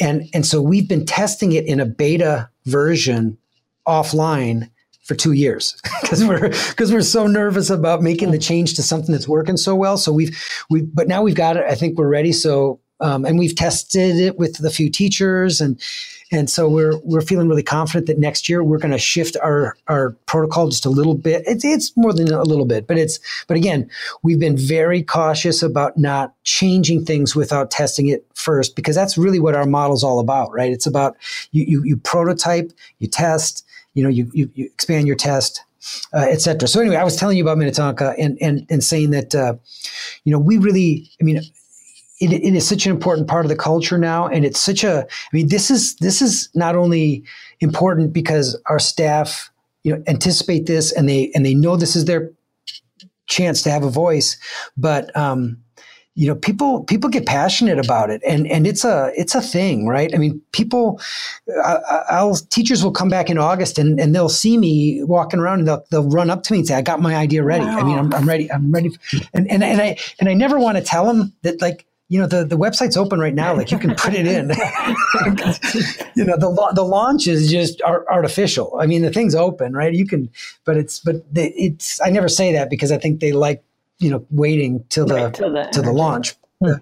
And 0.00 0.28
and 0.34 0.46
so 0.46 0.60
we've 0.62 0.88
been 0.88 1.04
testing 1.04 1.52
it 1.52 1.66
in 1.66 1.80
a 1.80 1.86
beta 1.86 2.50
version 2.64 3.38
offline 3.86 4.70
for 5.04 5.14
two 5.14 5.32
years 5.32 5.80
because 6.02 6.24
we're 6.24 6.48
because 6.48 6.92
we're 6.92 7.00
so 7.00 7.26
nervous 7.26 7.70
about 7.70 8.02
making 8.02 8.30
the 8.30 8.38
change 8.38 8.74
to 8.74 8.82
something 8.82 9.12
that's 9.12 9.28
working 9.28 9.56
so 9.56 9.74
well. 9.74 9.96
So 9.96 10.12
we've 10.12 10.38
we 10.70 10.82
but 10.82 11.08
now 11.08 11.22
we've 11.22 11.34
got 11.34 11.56
it 11.56 11.64
i 11.68 11.74
think 11.74 11.98
we're 11.98 12.08
ready. 12.08 12.32
So 12.32 12.80
um, 13.00 13.24
and 13.24 13.38
we've 13.38 13.54
tested 13.54 14.16
it 14.16 14.38
with 14.38 14.64
a 14.64 14.70
few 14.70 14.90
teachers 14.90 15.60
and 15.60 15.80
and 16.30 16.50
so 16.50 16.68
we're 16.68 16.98
we're 16.98 17.22
feeling 17.22 17.48
really 17.48 17.62
confident 17.62 18.06
that 18.06 18.18
next 18.18 18.48
year 18.48 18.62
we're 18.62 18.78
going 18.78 18.92
to 18.92 18.98
shift 18.98 19.36
our 19.42 19.76
our 19.88 20.10
protocol 20.26 20.68
just 20.68 20.84
a 20.84 20.90
little 20.90 21.14
bit. 21.14 21.42
It's 21.46 21.64
it's 21.64 21.96
more 21.96 22.12
than 22.12 22.32
a 22.32 22.42
little 22.42 22.66
bit, 22.66 22.86
but 22.86 22.98
it's 22.98 23.18
but 23.46 23.56
again, 23.56 23.88
we've 24.22 24.38
been 24.38 24.56
very 24.56 25.02
cautious 25.02 25.62
about 25.62 25.96
not 25.96 26.34
changing 26.44 27.04
things 27.04 27.34
without 27.34 27.70
testing 27.70 28.08
it 28.08 28.26
first 28.34 28.76
because 28.76 28.94
that's 28.94 29.16
really 29.16 29.40
what 29.40 29.54
our 29.54 29.66
model 29.66 29.94
is 29.94 30.04
all 30.04 30.18
about, 30.18 30.52
right? 30.52 30.70
It's 30.70 30.86
about 30.86 31.16
you 31.52 31.64
you, 31.64 31.84
you 31.84 31.96
prototype, 31.96 32.72
you 32.98 33.08
test, 33.08 33.64
you 33.94 34.02
know, 34.02 34.10
you 34.10 34.30
you, 34.34 34.50
you 34.54 34.66
expand 34.66 35.06
your 35.06 35.16
test, 35.16 35.64
uh, 36.12 36.26
etc. 36.28 36.68
So 36.68 36.80
anyway, 36.80 36.96
I 36.96 37.04
was 37.04 37.16
telling 37.16 37.38
you 37.38 37.44
about 37.44 37.56
Minnetonka 37.56 38.14
and 38.18 38.36
and 38.42 38.66
and 38.68 38.84
saying 38.84 39.10
that 39.12 39.34
uh, 39.34 39.54
you 40.24 40.32
know 40.32 40.38
we 40.38 40.58
really, 40.58 41.10
I 41.20 41.24
mean, 41.24 41.40
it, 42.20 42.32
it 42.32 42.54
is 42.54 42.68
such 42.68 42.86
an 42.86 42.92
important 42.92 43.28
part 43.28 43.44
of 43.44 43.48
the 43.48 43.56
culture 43.56 43.98
now. 43.98 44.26
And 44.26 44.44
it's 44.44 44.60
such 44.60 44.84
a 44.84 45.06
i 45.06 45.36
mean 45.36 45.48
this 45.48 45.70
is 45.70 45.96
this 45.96 46.22
is 46.22 46.48
not 46.54 46.76
only 46.76 47.24
important 47.60 48.12
because 48.12 48.60
our 48.66 48.78
staff 48.78 49.50
you 49.84 49.94
know 49.94 50.02
anticipate 50.06 50.66
this 50.66 50.92
and 50.92 51.08
they 51.08 51.30
and 51.34 51.44
they 51.44 51.54
know 51.54 51.76
this 51.76 51.96
is 51.96 52.04
their 52.04 52.32
chance 53.26 53.62
to 53.62 53.70
have 53.70 53.84
a 53.84 53.90
voice. 53.90 54.36
But 54.76 55.14
um 55.16 55.58
you 56.14 56.26
know 56.26 56.34
people 56.34 56.82
people 56.82 57.08
get 57.08 57.26
passionate 57.26 57.78
about 57.78 58.10
it. 58.10 58.20
And 58.26 58.48
and 58.48 58.66
it's 58.66 58.84
a 58.84 59.12
it's 59.14 59.36
a 59.36 59.40
thing 59.40 59.86
right? 59.86 60.12
I 60.12 60.18
mean 60.18 60.42
people 60.50 61.00
I, 61.64 62.24
will 62.24 62.34
teachers 62.34 62.82
will 62.82 62.90
come 62.90 63.08
back 63.08 63.30
in 63.30 63.38
august 63.38 63.78
and, 63.78 64.00
and 64.00 64.14
they'll 64.14 64.28
see 64.28 64.58
me 64.58 65.04
walking 65.04 65.38
around 65.38 65.60
and 65.60 65.68
they'll, 65.68 65.84
they'll 65.90 66.10
run 66.10 66.28
up 66.28 66.42
to 66.44 66.52
me 66.52 66.58
and 66.58 66.66
say 66.66 66.74
i 66.74 66.82
got 66.82 67.00
my 67.00 67.14
idea 67.14 67.44
ready. 67.44 67.64
Wow. 67.64 67.78
i 67.78 67.82
mean 67.84 67.98
I'm, 67.98 68.12
I'm 68.12 68.28
ready 68.28 68.50
i'm 68.50 68.72
ready. 68.72 68.90
And, 69.32 69.48
and 69.48 69.62
and 69.62 69.80
i 69.80 69.96
and 70.18 70.28
i 70.28 70.34
never 70.34 70.58
want 70.58 70.76
to 70.76 70.82
tell 70.82 71.06
them 71.06 71.32
that 71.42 71.62
like 71.62 71.86
you 72.08 72.18
know 72.18 72.26
the, 72.26 72.44
the 72.44 72.56
website's 72.56 72.96
open 72.96 73.20
right 73.20 73.34
now 73.34 73.54
like 73.54 73.70
you 73.70 73.78
can 73.78 73.94
put 73.94 74.14
it 74.14 74.26
in. 74.26 74.52
You 76.14 76.24
know 76.24 76.36
the 76.36 76.72
the 76.74 76.82
launch 76.82 77.28
is 77.28 77.48
just 77.48 77.80
artificial. 77.82 78.76
I 78.80 78.86
mean 78.86 79.02
the 79.02 79.12
thing's 79.12 79.36
open 79.36 79.72
right? 79.72 79.94
You 79.94 80.06
can 80.06 80.30
but 80.64 80.76
it's 80.76 80.98
but 80.98 81.24
it's 81.34 82.00
i 82.00 82.10
never 82.10 82.28
say 82.28 82.52
that 82.52 82.70
because 82.70 82.90
i 82.90 82.98
think 82.98 83.20
they 83.20 83.30
like 83.32 83.62
you 83.98 84.10
know 84.10 84.26
waiting 84.30 84.84
till 84.88 85.06
the 85.06 85.14
right, 85.14 85.34
till 85.34 85.52
the, 85.52 85.68
till 85.72 85.84
the 85.84 85.92
launch. 85.92 86.34
Hmm. 86.60 86.68
Yeah 86.68 86.76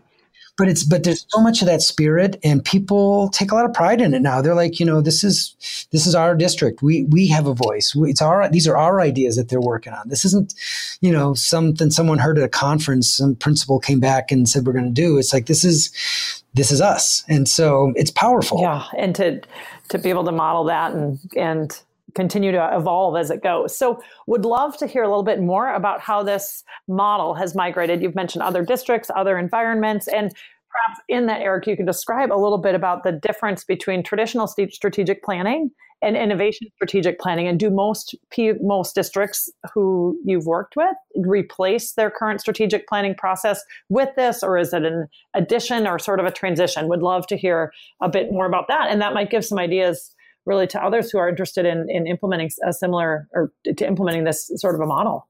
but 0.59 0.69
it's 0.69 0.85
but 0.85 1.05
there's 1.05 1.27
so 1.29 1.41
much 1.41 1.61
of 1.63 1.67
that 1.67 1.83
spirit 1.83 2.39
and 2.43 2.65
people 2.65 3.29
take 3.31 3.53
a 3.53 3.55
lot 3.55 3.65
of 3.65 3.75
pride 3.75 4.01
in 4.01 4.15
it 4.15 4.23
now. 4.23 4.41
They're 4.41 4.55
like 4.55 4.81
you 4.81 4.87
know 4.87 5.01
this 5.01 5.23
is 5.23 5.55
this 5.93 6.07
is 6.07 6.15
our 6.15 6.35
district. 6.35 6.83
We 6.83 7.05
we 7.05 7.29
have 7.29 7.47
a 7.47 7.55
voice. 7.55 7.95
We, 7.95 8.11
it's 8.11 8.23
our 8.23 8.49
these 8.49 8.67
are 8.67 8.77
our 8.77 9.01
ideas 9.01 9.37
that 9.37 9.49
they're 9.49 9.61
working 9.61 9.93
on. 9.93 10.09
This 10.09 10.25
isn't 10.25 10.55
you 11.01 11.13
know 11.13 11.35
something 11.35 11.91
someone 11.91 12.19
heard 12.19 12.39
at 12.39 12.45
a 12.45 12.49
conference 12.49 13.09
some 13.09 13.35
principal 13.35 13.79
came 13.79 14.01
back 14.01 14.33
and 14.33 14.49
said 14.49 14.67
we're 14.67 14.73
going 14.73 14.85
to 14.85 14.91
do. 14.91 15.19
It's 15.19 15.33
like 15.33 15.47
this 15.47 15.65
is 15.65 16.43
this 16.55 16.73
is 16.73 16.81
us. 16.81 17.23
And 17.29 17.49
so 17.49 17.93
it's 17.97 18.11
powerful. 18.11 18.61
Yeah 18.61 18.85
and 18.97 19.15
to 19.17 19.41
to 19.89 19.99
be 19.99 20.11
able 20.11 20.25
to 20.25 20.33
model 20.33 20.65
that 20.65 20.93
and 20.93 21.19
and 21.37 21.81
continue 22.17 22.51
to 22.51 22.71
evolve 22.77 23.17
as 23.17 23.31
it 23.31 23.43
goes. 23.43 23.77
So, 23.77 24.03
would 24.27 24.45
love 24.45 24.77
to 24.79 24.87
hear 24.87 25.05
a 25.05 25.09
little 25.09 25.23
bit 25.23 25.41
more 25.41 25.73
about 25.73 26.01
how 26.01 26.23
this 26.25 26.65
model 26.89 27.35
has 27.35 27.55
migrated. 27.55 28.03
You've 28.03 28.17
mentioned 28.17 28.43
other 28.43 28.65
districts, 28.65 29.11
other 29.15 29.39
environments, 29.39 30.09
and 30.09 30.33
perhaps 30.71 31.01
in 31.09 31.27
that, 31.27 31.43
Eric, 31.43 31.67
you 31.67 31.77
can 31.77 31.87
describe 31.87 32.33
a 32.33 32.35
little 32.35 32.59
bit 32.59 32.75
about 32.75 33.05
the 33.05 33.13
difference 33.13 33.63
between 33.65 34.03
traditional 34.03 34.47
strategic 34.47 35.23
planning 35.23 35.71
and 36.03 36.17
innovation 36.17 36.69
strategic 36.75 37.19
planning. 37.19 37.49
And 37.49 37.59
do 37.59 37.71
most 37.71 38.15
most 38.61 38.95
districts 38.95 39.51
who 39.73 40.19
you've 40.25 40.47
worked 40.47 40.77
with 40.77 40.95
replace 41.17 41.93
their 41.93 42.11
current 42.11 42.41
strategic 42.41 42.87
planning 42.87 43.15
process 43.15 43.63
with 43.89 44.15
this, 44.17 44.43
or 44.43 44.59
is 44.59 44.73
it 44.73 44.85
an 44.85 45.09
addition 45.35 45.87
or 45.87 45.99
sort 45.99 46.21
of 46.21 46.27
a 46.27 46.31
transition? 46.31 46.89
Would 46.89 47.03
love 47.03 47.27
to 47.29 47.37
hear 47.37 47.73
a 48.03 48.09
bit 48.09 48.31
more 48.31 48.47
about 48.47 48.69
that, 48.69 48.91
and 48.91 49.01
that 49.01 49.15
might 49.15 49.31
give 49.31 49.45
some 49.45 49.59
ideas 49.59 50.15
really 50.47 50.67
to 50.69 50.83
others 50.83 51.11
who 51.11 51.19
are 51.19 51.29
interested 51.29 51.67
in, 51.67 51.91
in 51.91 52.07
implementing 52.07 52.51
a 52.65 52.73
similar 52.73 53.29
or 53.33 53.53
to 53.65 53.87
implementing 53.87 54.25
this 54.25 54.51
sort 54.57 54.75
of 54.75 54.81
a 54.81 54.87
model? 54.87 55.29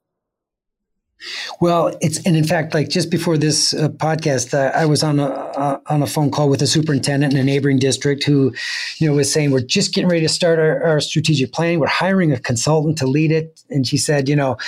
Well, 1.60 1.96
it's 2.02 2.24
and 2.26 2.36
in 2.36 2.44
fact, 2.44 2.74
like 2.74 2.90
just 2.90 3.10
before 3.10 3.38
this 3.38 3.72
uh, 3.72 3.88
podcast, 3.88 4.52
uh, 4.52 4.70
I 4.76 4.84
was 4.84 5.02
on 5.02 5.18
a 5.18 5.28
uh, 5.28 5.80
on 5.86 6.02
a 6.02 6.06
phone 6.06 6.30
call 6.30 6.50
with 6.50 6.60
a 6.60 6.66
superintendent 6.66 7.32
in 7.32 7.38
a 7.38 7.44
neighboring 7.44 7.78
district 7.78 8.24
who, 8.24 8.54
you 8.98 9.08
know, 9.08 9.14
was 9.14 9.32
saying 9.32 9.50
we're 9.50 9.60
just 9.60 9.94
getting 9.94 10.10
ready 10.10 10.20
to 10.20 10.28
start 10.28 10.58
our, 10.58 10.82
our 10.84 11.00
strategic 11.00 11.52
planning. 11.52 11.80
We're 11.80 11.86
hiring 11.86 12.32
a 12.32 12.38
consultant 12.38 12.98
to 12.98 13.06
lead 13.06 13.32
it, 13.32 13.62
and 13.70 13.86
she 13.86 13.96
said, 13.96 14.28
you 14.28 14.36
know, 14.36 14.58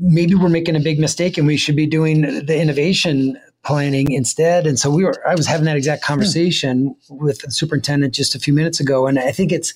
maybe 0.00 0.36
we're 0.36 0.48
making 0.48 0.76
a 0.76 0.80
big 0.80 1.00
mistake, 1.00 1.36
and 1.36 1.48
we 1.48 1.56
should 1.56 1.76
be 1.76 1.86
doing 1.86 2.20
the 2.20 2.60
innovation 2.60 3.36
planning 3.64 4.10
instead. 4.10 4.66
And 4.66 4.78
so 4.78 4.90
we 4.90 5.04
were, 5.04 5.14
I 5.26 5.34
was 5.34 5.46
having 5.46 5.66
that 5.66 5.76
exact 5.76 6.02
conversation 6.02 6.96
with 7.08 7.40
the 7.40 7.50
superintendent 7.50 8.12
just 8.12 8.34
a 8.34 8.38
few 8.38 8.52
minutes 8.52 8.80
ago. 8.80 9.06
And 9.06 9.18
I 9.18 9.30
think 9.30 9.52
it's, 9.52 9.72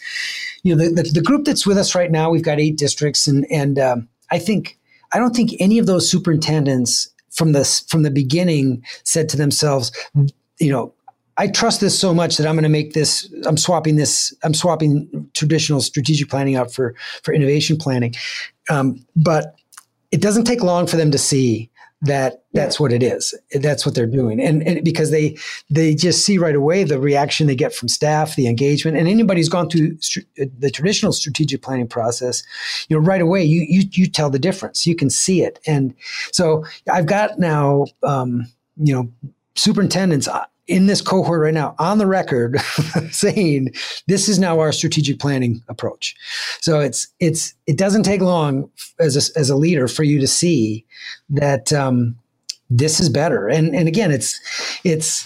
you 0.62 0.74
know, 0.74 0.84
the, 0.84 1.02
the, 1.02 1.10
the 1.10 1.22
group 1.22 1.44
that's 1.44 1.66
with 1.66 1.78
us 1.78 1.94
right 1.94 2.10
now, 2.10 2.30
we've 2.30 2.42
got 2.42 2.58
eight 2.58 2.76
districts. 2.76 3.28
And, 3.28 3.46
and 3.50 3.78
um, 3.78 4.08
I 4.30 4.38
think, 4.38 4.78
I 5.12 5.18
don't 5.18 5.36
think 5.36 5.52
any 5.60 5.78
of 5.78 5.86
those 5.86 6.10
superintendents 6.10 7.08
from 7.30 7.52
the, 7.52 7.64
from 7.88 8.02
the 8.02 8.10
beginning 8.10 8.84
said 9.04 9.28
to 9.28 9.36
themselves, 9.36 9.92
you 10.58 10.72
know, 10.72 10.92
I 11.38 11.48
trust 11.48 11.80
this 11.80 11.98
so 11.98 12.14
much 12.14 12.38
that 12.38 12.46
I'm 12.46 12.54
going 12.54 12.62
to 12.62 12.70
make 12.70 12.94
this. 12.94 13.30
I'm 13.44 13.58
swapping 13.58 13.96
this. 13.96 14.34
I'm 14.42 14.54
swapping 14.54 15.28
traditional 15.34 15.82
strategic 15.82 16.30
planning 16.30 16.56
out 16.56 16.72
for 16.72 16.94
for 17.22 17.34
innovation 17.34 17.76
planning. 17.76 18.14
Um, 18.70 19.04
but 19.14 19.54
it 20.10 20.22
doesn't 20.22 20.44
take 20.44 20.62
long 20.62 20.86
for 20.86 20.96
them 20.96 21.10
to 21.10 21.18
see 21.18 21.70
that 22.00 22.44
that's 22.56 22.80
what 22.80 22.92
it 22.92 23.02
is. 23.02 23.34
That's 23.52 23.86
what 23.86 23.94
they're 23.94 24.06
doing. 24.06 24.40
And, 24.40 24.66
and, 24.66 24.84
because 24.84 25.10
they 25.10 25.36
they 25.70 25.94
just 25.94 26.24
see 26.24 26.38
right 26.38 26.54
away 26.54 26.84
the 26.84 26.98
reaction 26.98 27.46
they 27.46 27.54
get 27.54 27.74
from 27.74 27.88
staff 27.88 28.36
the 28.36 28.48
engagement. 28.48 28.96
And 28.96 29.08
anybody 29.08 29.40
who's 29.40 29.48
gone 29.48 29.68
through 29.68 29.98
the 30.36 30.70
traditional 30.70 31.12
strategic 31.12 31.62
planning 31.62 31.88
process 31.88 32.42
you 32.88 32.96
know 32.96 33.02
right 33.04 33.20
away 33.20 33.44
you 33.44 33.64
you, 33.68 33.88
you 33.92 34.06
tell 34.08 34.30
the 34.30 34.38
difference. 34.38 34.86
You 34.86 34.96
can 34.96 35.10
see 35.10 35.42
it. 35.42 35.60
And 35.66 35.94
so 36.32 36.64
i've 36.90 37.06
got 37.06 37.38
now 37.38 37.86
um, 38.02 38.46
you 38.76 38.94
know 38.94 39.10
superintendents 39.54 40.28
uh, 40.28 40.44
in 40.66 40.86
this 40.86 41.00
cohort 41.00 41.40
right 41.40 41.54
now 41.54 41.74
on 41.78 41.98
the 41.98 42.06
record 42.06 42.60
saying 43.10 43.72
this 44.06 44.28
is 44.28 44.38
now 44.38 44.58
our 44.58 44.72
strategic 44.72 45.18
planning 45.18 45.62
approach. 45.68 46.14
So 46.60 46.80
it's 46.80 47.08
it's 47.20 47.54
it 47.66 47.78
doesn't 47.78 48.02
take 48.02 48.20
long 48.20 48.70
as 48.98 49.16
a, 49.16 49.38
as 49.38 49.50
a 49.50 49.56
leader 49.56 49.88
for 49.88 50.02
you 50.02 50.18
to 50.20 50.26
see 50.26 50.84
that 51.30 51.72
um, 51.72 52.16
this 52.70 53.00
is 53.00 53.08
better. 53.08 53.48
And 53.48 53.74
and 53.74 53.88
again, 53.88 54.10
it's 54.10 54.40
it's 54.84 55.24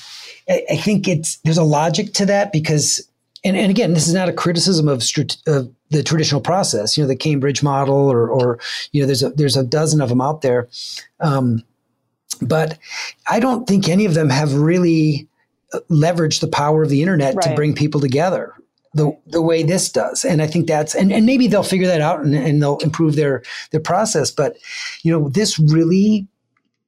I 0.48 0.76
think 0.76 1.06
it's 1.06 1.36
there's 1.38 1.58
a 1.58 1.62
logic 1.62 2.12
to 2.14 2.26
that 2.26 2.52
because 2.52 3.06
and, 3.44 3.56
and 3.56 3.70
again, 3.70 3.94
this 3.94 4.06
is 4.06 4.14
not 4.14 4.28
a 4.28 4.32
criticism 4.32 4.86
of, 4.86 5.02
of 5.46 5.74
the 5.90 6.02
traditional 6.02 6.40
process, 6.40 6.96
you 6.96 7.02
know, 7.02 7.08
the 7.08 7.16
Cambridge 7.16 7.62
model 7.62 7.96
or, 7.96 8.28
or, 8.28 8.58
you 8.92 9.00
know, 9.00 9.06
there's 9.06 9.22
a, 9.22 9.30
there's 9.30 9.56
a 9.56 9.64
dozen 9.64 10.02
of 10.02 10.10
them 10.10 10.20
out 10.20 10.42
there. 10.42 10.68
Um, 11.20 11.62
but 12.42 12.78
I 13.28 13.40
don't 13.40 13.66
think 13.66 13.88
any 13.88 14.04
of 14.04 14.14
them 14.14 14.28
have 14.28 14.54
really 14.54 15.26
uh, 15.72 15.80
leveraged 15.90 16.40
the 16.40 16.48
power 16.48 16.82
of 16.82 16.90
the 16.90 17.00
internet 17.00 17.34
right. 17.34 17.48
to 17.48 17.54
bring 17.54 17.74
people 17.74 18.00
together 18.00 18.54
the 18.92 19.16
the 19.26 19.42
way 19.42 19.62
this 19.62 19.90
does. 19.90 20.24
And 20.24 20.42
I 20.42 20.46
think 20.46 20.66
that's 20.66 20.94
and, 20.94 21.12
and 21.12 21.24
maybe 21.24 21.46
they'll 21.46 21.62
figure 21.62 21.86
that 21.86 22.00
out 22.00 22.20
and, 22.20 22.34
and 22.34 22.60
they'll 22.60 22.78
improve 22.78 23.14
their 23.14 23.42
their 23.70 23.80
process. 23.80 24.30
But 24.30 24.56
you 25.02 25.12
know, 25.12 25.28
this 25.28 25.58
really 25.58 26.26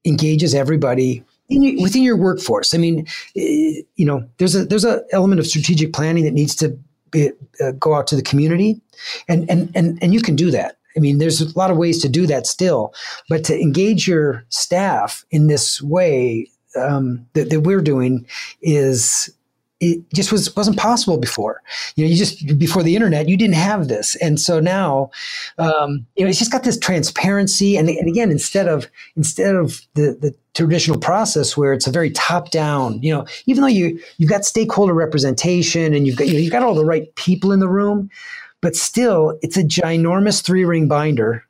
engages 0.05 0.55
everybody 0.55 1.23
in, 1.49 1.81
within 1.83 2.03
your 2.03 2.17
workforce. 2.17 2.75
I 2.75 2.79
mean, 2.79 3.07
eh, 3.37 3.83
you 3.97 4.05
know, 4.05 4.27
there's 4.39 4.55
a 4.55 4.65
there's 4.65 4.85
a 4.85 5.03
element 5.13 5.41
of 5.41 5.47
strategic 5.47 5.93
planning 5.93 6.25
that 6.25 6.33
needs 6.33 6.55
to 6.57 6.77
be, 7.11 7.31
uh, 7.61 7.73
go 7.73 7.95
out 7.95 8.07
to 8.09 8.17
the 8.17 8.23
community, 8.23 8.81
and 9.29 9.49
and 9.51 9.71
and 9.75 10.03
and 10.03 10.15
you 10.15 10.21
can 10.21 10.37
do 10.37 10.51
that. 10.51 10.77
I 10.97 11.01
mean, 11.01 11.19
there's 11.19 11.41
a 11.41 11.59
lot 11.59 11.71
of 11.71 11.77
ways 11.77 12.01
to 12.03 12.09
do 12.09 12.27
that 12.27 12.47
still, 12.47 12.93
but 13.29 13.45
to 13.45 13.59
engage 13.59 14.07
your 14.07 14.45
staff 14.51 15.25
in 15.31 15.47
this 15.47 15.81
way 15.81 16.51
um, 16.77 17.27
that, 17.33 17.51
that 17.51 17.61
we're 17.61 17.81
doing 17.81 18.27
is 18.61 19.33
it 19.83 19.99
just 20.15 20.31
was 20.31 20.55
wasn't 20.55 20.79
possible 20.79 21.19
before. 21.19 21.61
You 21.97 22.05
know, 22.05 22.11
you 22.11 22.17
just 22.17 22.57
before 22.57 22.85
the 22.85 22.95
internet, 22.95 23.29
you 23.29 23.37
didn't 23.37 23.57
have 23.57 23.89
this, 23.89 24.15
and 24.17 24.41
so 24.41 24.61
now, 24.61 25.11
um, 25.59 26.07
you 26.17 26.25
know, 26.25 26.31
it's 26.31 26.39
just 26.39 26.53
got 26.53 26.63
this 26.63 26.79
transparency. 26.79 27.77
And, 27.77 27.89
and 27.89 28.09
again, 28.09 28.31
instead 28.31 28.69
of 28.69 28.87
instead 29.17 29.57
of 29.57 29.81
the 29.95 30.17
the 30.21 30.35
traditional 30.55 30.99
process 30.99 31.57
where 31.57 31.73
it's 31.73 31.89
a 31.89 31.91
very 31.91 32.11
top 32.11 32.51
down, 32.51 33.03
you 33.03 33.13
know, 33.13 33.27
even 33.47 33.63
though 33.63 33.69
you 33.69 33.99
you've 34.19 34.31
got 34.31 34.45
stakeholder 34.45 34.95
representation 34.95 35.95
and 35.95 36.07
you've 36.07 36.17
got 36.17 36.29
you 36.29 36.35
know, 36.35 36.39
you've 36.39 36.53
got 36.53 36.63
all 36.63 36.77
the 36.77 36.85
right 36.85 37.13
people 37.17 37.51
in 37.51 37.59
the 37.59 37.69
room, 37.69 38.09
but 38.61 38.77
still, 38.77 39.37
it's 39.43 39.57
a 39.57 39.65
ginormous 39.65 40.45
three 40.45 40.65
ring 40.65 40.87
binder 40.87 41.45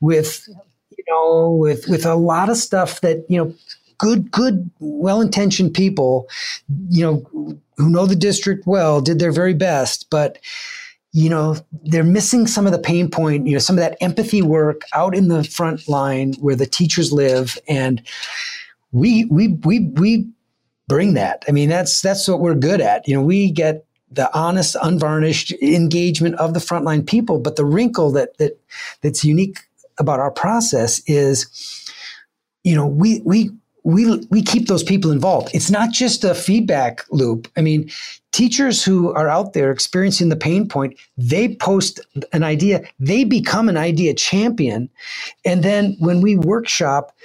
with 0.00 0.46
you 0.98 1.04
know 1.08 1.50
with 1.50 1.88
with 1.88 2.04
a 2.04 2.14
lot 2.14 2.50
of 2.50 2.58
stuff 2.58 3.00
that 3.00 3.24
you 3.30 3.42
know 3.42 3.54
good, 4.00 4.30
good, 4.30 4.70
well-intentioned 4.80 5.74
people, 5.74 6.28
you 6.88 7.02
know, 7.02 7.58
who 7.76 7.90
know 7.90 8.06
the 8.06 8.16
district 8.16 8.66
well, 8.66 9.00
did 9.00 9.18
their 9.18 9.32
very 9.32 9.54
best, 9.54 10.08
but 10.10 10.38
you 11.12 11.28
know 11.28 11.56
they're 11.82 12.04
missing 12.04 12.46
some 12.46 12.66
of 12.66 12.72
the 12.72 12.78
pain 12.78 13.10
point 13.10 13.44
you 13.44 13.52
know 13.52 13.58
some 13.58 13.76
of 13.76 13.80
that 13.80 13.98
empathy 14.00 14.42
work 14.42 14.82
out 14.94 15.12
in 15.12 15.26
the 15.26 15.42
front 15.42 15.88
line 15.88 16.34
where 16.34 16.54
the 16.54 16.66
teachers 16.66 17.12
live 17.12 17.58
and 17.66 18.00
we 18.92 19.24
we 19.24 19.48
we 19.64 19.88
we 19.94 20.28
bring 20.88 21.14
that. 21.14 21.44
I 21.48 21.52
mean 21.52 21.68
that's 21.68 22.00
that's 22.00 22.26
what 22.28 22.40
we're 22.40 22.54
good 22.54 22.80
at. 22.80 23.06
You 23.06 23.14
know 23.14 23.22
we 23.22 23.50
get 23.50 23.86
the 24.10 24.32
honest 24.36 24.76
unvarnished 24.82 25.52
engagement 25.62 26.34
of 26.36 26.52
the 26.52 26.60
frontline 26.60 27.06
people 27.06 27.38
but 27.38 27.54
the 27.54 27.64
wrinkle 27.64 28.10
that 28.12 28.36
that 28.38 28.60
that's 29.02 29.24
unique 29.24 29.60
about 29.98 30.18
our 30.18 30.32
process 30.32 31.00
is 31.06 31.46
you 32.64 32.74
know 32.74 32.86
we 32.86 33.20
we 33.24 33.50
we 33.84 34.16
we 34.30 34.42
keep 34.42 34.68
those 34.68 34.82
people 34.82 35.10
involved. 35.10 35.50
It's 35.54 35.70
not 35.70 35.92
just 35.92 36.24
a 36.24 36.34
feedback 36.34 37.04
loop. 37.10 37.48
I 37.56 37.60
mean, 37.60 37.90
teachers 38.32 38.84
who 38.84 39.12
are 39.14 39.28
out 39.28 39.52
there 39.52 39.70
experiencing 39.70 40.28
the 40.28 40.36
pain 40.36 40.68
point, 40.68 40.98
they 41.16 41.54
post 41.56 42.00
an 42.32 42.42
idea, 42.42 42.82
they 42.98 43.24
become 43.24 43.68
an 43.68 43.76
idea 43.76 44.14
champion, 44.14 44.88
and 45.44 45.62
then 45.62 45.96
when 45.98 46.20
we 46.20 46.36
workshop 46.36 47.16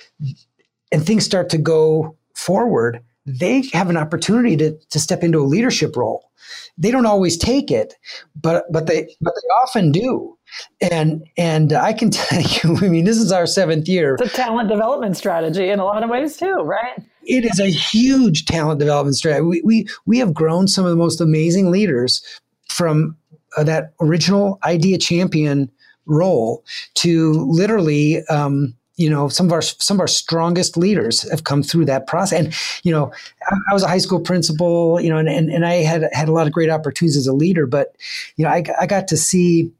and 0.91 1.05
things 1.05 1.25
start 1.25 1.49
to 1.49 1.57
go 1.57 2.15
forward, 2.33 3.03
they 3.25 3.63
have 3.73 3.89
an 3.89 3.97
opportunity 3.97 4.55
to 4.57 4.77
to 4.91 4.99
step 4.99 5.23
into 5.23 5.39
a 5.39 5.45
leadership 5.45 5.95
role. 5.95 6.31
They 6.77 6.91
don't 6.91 7.05
always 7.05 7.37
take 7.37 7.71
it, 7.71 7.95
but 8.39 8.65
but 8.71 8.87
they 8.87 9.07
but 9.21 9.33
they 9.35 9.47
often 9.63 9.91
do. 9.91 10.37
And 10.91 11.23
and 11.37 11.73
I 11.73 11.93
can 11.93 12.09
tell 12.11 12.41
you, 12.41 12.77
I 12.85 12.89
mean, 12.89 13.05
this 13.05 13.17
is 13.17 13.31
our 13.31 13.47
seventh 13.47 13.87
year. 13.87 14.15
It's 14.19 14.33
a 14.33 14.35
talent 14.35 14.69
development 14.69 15.17
strategy 15.17 15.69
in 15.69 15.79
a 15.79 15.85
lot 15.85 16.03
of 16.03 16.09
ways 16.09 16.37
too, 16.37 16.53
right? 16.53 17.01
It 17.23 17.43
is 17.45 17.59
a 17.59 17.67
huge 17.67 18.45
talent 18.45 18.79
development 18.79 19.15
strategy. 19.15 19.45
We 19.45 19.61
we 19.63 19.87
we 20.05 20.19
have 20.19 20.33
grown 20.33 20.67
some 20.67 20.85
of 20.85 20.91
the 20.91 20.97
most 20.97 21.19
amazing 21.19 21.71
leaders 21.71 22.23
from 22.69 23.17
uh, 23.57 23.63
that 23.63 23.93
original 23.99 24.59
idea 24.63 24.97
champion 24.97 25.71
role 26.05 26.63
to 26.95 27.31
literally 27.49 28.23
um, 28.27 28.75
you 28.97 29.09
know 29.09 29.27
some 29.27 29.47
of 29.47 29.51
our 29.51 29.61
some 29.61 29.97
of 29.97 30.01
our 30.01 30.07
strongest 30.07 30.77
leaders 30.77 31.29
have 31.29 31.43
come 31.43 31.63
through 31.63 31.85
that 31.85 32.07
process. 32.07 32.39
And 32.39 32.53
you 32.83 32.91
know 32.91 33.11
I, 33.69 33.73
was 33.73 33.83
a 33.83 33.87
high 33.87 33.99
school 33.99 34.19
principal 34.19 34.99
you 35.01 35.09
know 35.09 35.17
and, 35.17 35.29
and, 35.29 35.49
and 35.49 35.65
I 35.65 35.75
had 35.75 36.09
had 36.13 36.29
a 36.29 36.31
lot 36.31 36.47
of 36.47 36.53
great 36.53 36.69
opportunities 36.69 37.17
as 37.17 37.27
a 37.27 37.33
leader 37.33 37.67
but 37.67 37.95
you 38.37 38.45
know 38.45 38.51
I, 38.51 38.63
I 38.79 38.85
got 38.85 39.07
to 39.09 39.17
see 39.17 39.71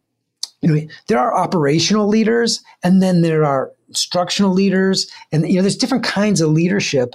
you 0.62 0.74
know 0.74 0.82
there 1.08 1.20
are 1.20 1.36
operational 1.36 2.08
leaders 2.08 2.64
and 2.84 3.02
then 3.02 3.22
there 3.22 3.46
are 3.46 3.72
instructional 3.88 4.52
leaders 4.52 5.10
and 5.32 5.48
you 5.48 5.56
know 5.56 5.62
there's 5.62 5.78
different 5.78 6.04
kinds 6.04 6.42
of 6.42 6.50
leadership. 6.50 7.14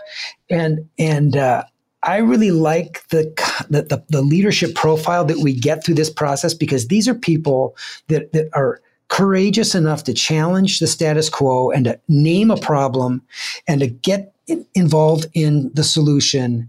And 0.48 0.88
and 0.98 1.36
uh, 1.36 1.64
I 2.02 2.18
really 2.18 2.50
like 2.50 3.06
the, 3.08 3.24
the, 3.68 3.82
the 3.82 4.04
the 4.08 4.22
leadership 4.22 4.74
profile 4.74 5.24
that 5.26 5.38
we 5.38 5.54
get 5.54 5.84
through 5.84 5.96
this 5.96 6.10
process 6.10 6.54
because 6.54 6.88
these 6.88 7.08
are 7.08 7.14
people 7.14 7.76
that 8.08 8.32
that 8.32 8.48
are 8.52 8.80
courageous 9.10 9.74
enough 9.74 10.04
to 10.04 10.14
challenge 10.14 10.78
the 10.78 10.86
status 10.86 11.28
quo 11.28 11.70
and 11.70 11.84
to 11.84 12.00
name 12.08 12.50
a 12.50 12.56
problem 12.56 13.22
and 13.68 13.80
to 13.80 13.88
get 13.88 14.34
involved 14.74 15.26
in 15.34 15.70
the 15.74 15.84
solution. 15.84 16.68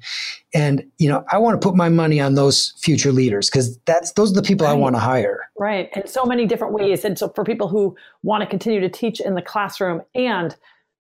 And 0.54 0.84
you 0.97 1.08
know 1.08 1.23
i 1.32 1.38
want 1.38 1.60
to 1.60 1.65
put 1.65 1.75
my 1.75 1.89
money 1.89 2.19
on 2.19 2.36
those 2.36 2.73
future 2.82 3.12
leaders 3.12 3.49
because 3.49 3.77
that's 3.86 4.12
those 4.13 4.32
are 4.32 4.36
the 4.36 4.41
people 4.41 4.67
right. 4.67 4.73
i 4.73 4.75
want 4.75 4.95
to 4.95 4.99
hire. 4.99 5.39
Right 5.58 5.89
in 5.95 6.08
so 6.08 6.25
many 6.25 6.45
different 6.45 6.73
ways 6.73 7.06
and 7.06 7.17
so 7.17 7.30
for 7.30 7.43
people 7.43 7.67
who 7.67 7.95
want 8.23 8.41
to 8.41 8.47
continue 8.47 8.82
to 8.82 8.89
teach 8.89 9.21
in 9.21 9.36
the 9.36 9.41
classroom 9.41 10.01
and 10.13 10.56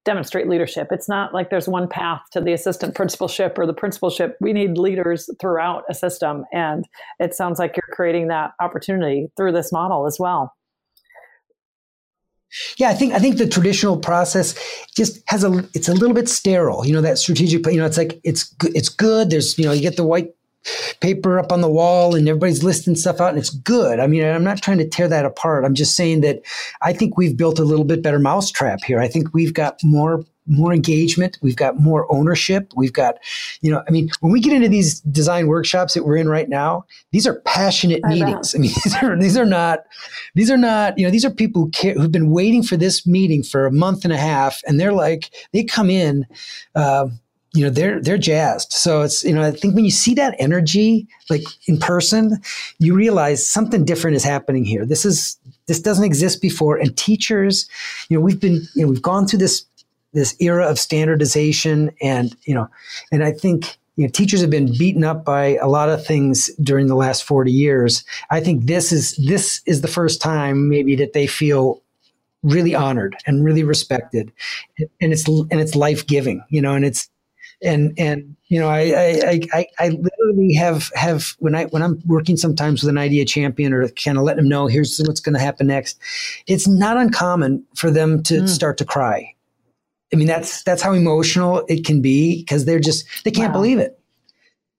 demonstrate 0.05 0.47
leadership 0.47 0.87
it's 0.91 1.09
not 1.09 1.33
like 1.33 1.49
there's 1.49 1.67
one 1.67 1.87
path 1.87 2.21
to 2.31 2.41
the 2.41 2.53
assistant 2.53 2.95
principalship 2.95 3.57
or 3.57 3.67
the 3.67 3.73
principalship. 3.73 4.37
We 4.39 4.53
need 4.53 4.77
leaders 4.77 5.29
throughout 5.39 5.83
a 5.89 5.93
system 5.93 6.45
and 6.53 6.85
it 7.19 7.35
sounds 7.35 7.59
like 7.59 7.75
you're 7.75 7.95
creating 7.95 8.29
that 8.29 8.53
opportunity 8.59 9.27
through 9.35 9.51
this 9.51 9.71
model 9.71 10.07
as 10.07 10.17
well 10.17 10.53
yeah, 12.77 12.89
I 12.89 12.93
think 12.93 13.13
I 13.13 13.19
think 13.19 13.37
the 13.37 13.47
traditional 13.47 13.97
process 13.97 14.55
just 14.95 15.21
has 15.27 15.43
a 15.43 15.67
it's 15.73 15.87
a 15.87 15.93
little 15.93 16.15
bit 16.15 16.27
sterile. 16.27 16.85
You 16.85 16.93
know 16.93 17.01
that 17.01 17.17
strategic. 17.17 17.65
You 17.67 17.77
know, 17.77 17.85
it's 17.85 17.97
like 17.97 18.19
it's 18.23 18.53
it's 18.63 18.89
good. 18.89 19.29
There's 19.29 19.57
you 19.57 19.65
know 19.65 19.71
you 19.71 19.81
get 19.81 19.97
the 19.97 20.05
white 20.05 20.33
paper 20.99 21.39
up 21.39 21.51
on 21.51 21.61
the 21.61 21.69
wall 21.69 22.15
and 22.15 22.27
everybody's 22.27 22.63
listing 22.63 22.95
stuff 22.95 23.19
out 23.19 23.29
and 23.29 23.39
it's 23.39 23.49
good. 23.49 23.99
I 23.99 24.07
mean, 24.07 24.23
I'm 24.23 24.43
not 24.43 24.61
trying 24.61 24.77
to 24.77 24.87
tear 24.87 25.07
that 25.07 25.25
apart. 25.25 25.65
I'm 25.65 25.73
just 25.73 25.95
saying 25.95 26.21
that 26.21 26.41
I 26.81 26.93
think 26.93 27.17
we've 27.17 27.35
built 27.35 27.59
a 27.59 27.63
little 27.63 27.85
bit 27.85 28.01
better 28.01 28.19
mousetrap 28.19 28.83
here. 28.83 28.99
I 28.99 29.07
think 29.07 29.33
we've 29.33 29.53
got 29.53 29.79
more 29.83 30.23
more 30.47 30.73
engagement. 30.73 31.37
We've 31.41 31.55
got 31.55 31.79
more 31.79 32.11
ownership. 32.11 32.73
We've 32.75 32.91
got, 32.91 33.19
you 33.61 33.71
know, 33.71 33.83
I 33.87 33.91
mean, 33.91 34.09
when 34.21 34.31
we 34.31 34.39
get 34.39 34.53
into 34.53 34.69
these 34.69 34.99
design 35.01 35.47
workshops 35.47 35.93
that 35.93 36.03
we're 36.03 36.17
in 36.17 36.27
right 36.27 36.49
now, 36.49 36.85
these 37.11 37.27
are 37.27 37.39
passionate 37.41 38.01
I 38.03 38.09
meetings. 38.09 38.53
Know. 38.53 38.57
I 38.57 38.61
mean, 38.61 38.71
these 38.83 38.95
are, 39.01 39.19
these 39.19 39.37
are 39.37 39.45
not, 39.45 39.79
these 40.35 40.49
are 40.49 40.57
not, 40.57 40.97
you 40.97 41.05
know, 41.05 41.11
these 41.11 41.25
are 41.25 41.29
people 41.29 41.63
who 41.63 41.71
care, 41.71 41.93
who've 41.93 42.11
been 42.11 42.31
waiting 42.31 42.63
for 42.63 42.75
this 42.75 43.05
meeting 43.05 43.43
for 43.43 43.65
a 43.65 43.71
month 43.71 44.03
and 44.03 44.13
a 44.13 44.17
half. 44.17 44.61
And 44.65 44.79
they're 44.79 44.93
like, 44.93 45.29
they 45.53 45.63
come 45.63 45.89
in, 45.89 46.25
uh, 46.75 47.07
you 47.53 47.63
know 47.63 47.69
they're 47.69 48.01
they're 48.01 48.17
jazzed. 48.17 48.71
So 48.71 49.01
it's 49.01 49.23
you 49.23 49.33
know 49.33 49.43
i 49.43 49.51
think 49.51 49.75
when 49.75 49.85
you 49.85 49.91
see 49.91 50.13
that 50.15 50.35
energy 50.39 51.07
like 51.29 51.43
in 51.67 51.77
person 51.77 52.41
you 52.79 52.95
realize 52.95 53.45
something 53.45 53.85
different 53.85 54.15
is 54.15 54.23
happening 54.23 54.65
here. 54.65 54.85
This 54.85 55.05
is 55.05 55.37
this 55.67 55.79
doesn't 55.79 56.05
exist 56.05 56.41
before. 56.41 56.77
And 56.77 56.95
teachers 56.97 57.69
you 58.09 58.17
know 58.17 58.21
we've 58.21 58.39
been 58.39 58.61
you 58.75 58.83
know 58.83 58.87
we've 58.89 59.01
gone 59.01 59.27
through 59.27 59.39
this 59.39 59.65
this 60.13 60.35
era 60.39 60.65
of 60.65 60.77
standardization 60.77 61.91
and 62.01 62.35
you 62.43 62.53
know 62.53 62.67
and 63.13 63.23
i 63.23 63.31
think 63.31 63.77
you 64.01 64.07
know 64.07 64.11
teachers 64.11 64.41
have 64.41 64.49
been 64.49 64.75
beaten 64.77 65.03
up 65.03 65.23
by 65.23 65.57
a 65.57 65.67
lot 65.67 65.87
of 65.87 66.03
things 66.03 66.49
during 66.55 66.87
the 66.87 66.95
last 66.95 67.23
40 67.23 67.51
years. 67.51 68.03
I 68.31 68.39
think 68.39 68.65
this 68.65 68.91
is 68.91 69.15
this 69.17 69.61
is 69.67 69.81
the 69.81 69.87
first 69.87 70.19
time 70.19 70.69
maybe 70.69 70.95
that 70.95 71.13
they 71.13 71.27
feel 71.27 71.83
really 72.41 72.73
honored 72.73 73.15
and 73.27 73.45
really 73.45 73.63
respected. 73.63 74.31
And 74.99 75.13
it's 75.13 75.27
and 75.27 75.53
it's 75.53 75.75
life-giving 75.75 76.43
you 76.49 76.63
know 76.63 76.73
and 76.73 76.83
it's 76.83 77.10
and 77.63 77.93
and 77.97 78.35
you 78.47 78.59
know 78.59 78.69
I, 78.69 78.81
I 78.81 79.41
I 79.53 79.65
I 79.79 79.89
literally 79.89 80.53
have 80.55 80.91
have 80.95 81.35
when 81.39 81.55
I 81.55 81.65
when 81.65 81.81
I'm 81.81 82.01
working 82.05 82.37
sometimes 82.37 82.81
with 82.81 82.89
an 82.89 82.97
idea 82.97 83.25
champion 83.25 83.73
or 83.73 83.87
kind 83.89 84.17
of 84.17 84.23
letting 84.23 84.43
them 84.43 84.49
know 84.49 84.67
here's 84.67 84.99
what's 85.05 85.21
going 85.21 85.35
to 85.35 85.41
happen 85.41 85.67
next. 85.67 85.99
It's 86.47 86.67
not 86.67 86.97
uncommon 86.97 87.63
for 87.75 87.91
them 87.91 88.23
to 88.23 88.41
mm. 88.41 88.49
start 88.49 88.77
to 88.79 88.85
cry 88.85 89.35
I 90.13 90.17
mean, 90.17 90.27
that's 90.27 90.63
that's 90.63 90.81
how 90.81 90.93
emotional 90.93 91.65
it 91.69 91.85
can 91.85 92.01
be 92.01 92.41
because 92.41 92.65
they're 92.65 92.79
just 92.79 93.05
they 93.23 93.31
can't 93.31 93.53
wow. 93.53 93.59
believe 93.59 93.79
it. 93.79 93.97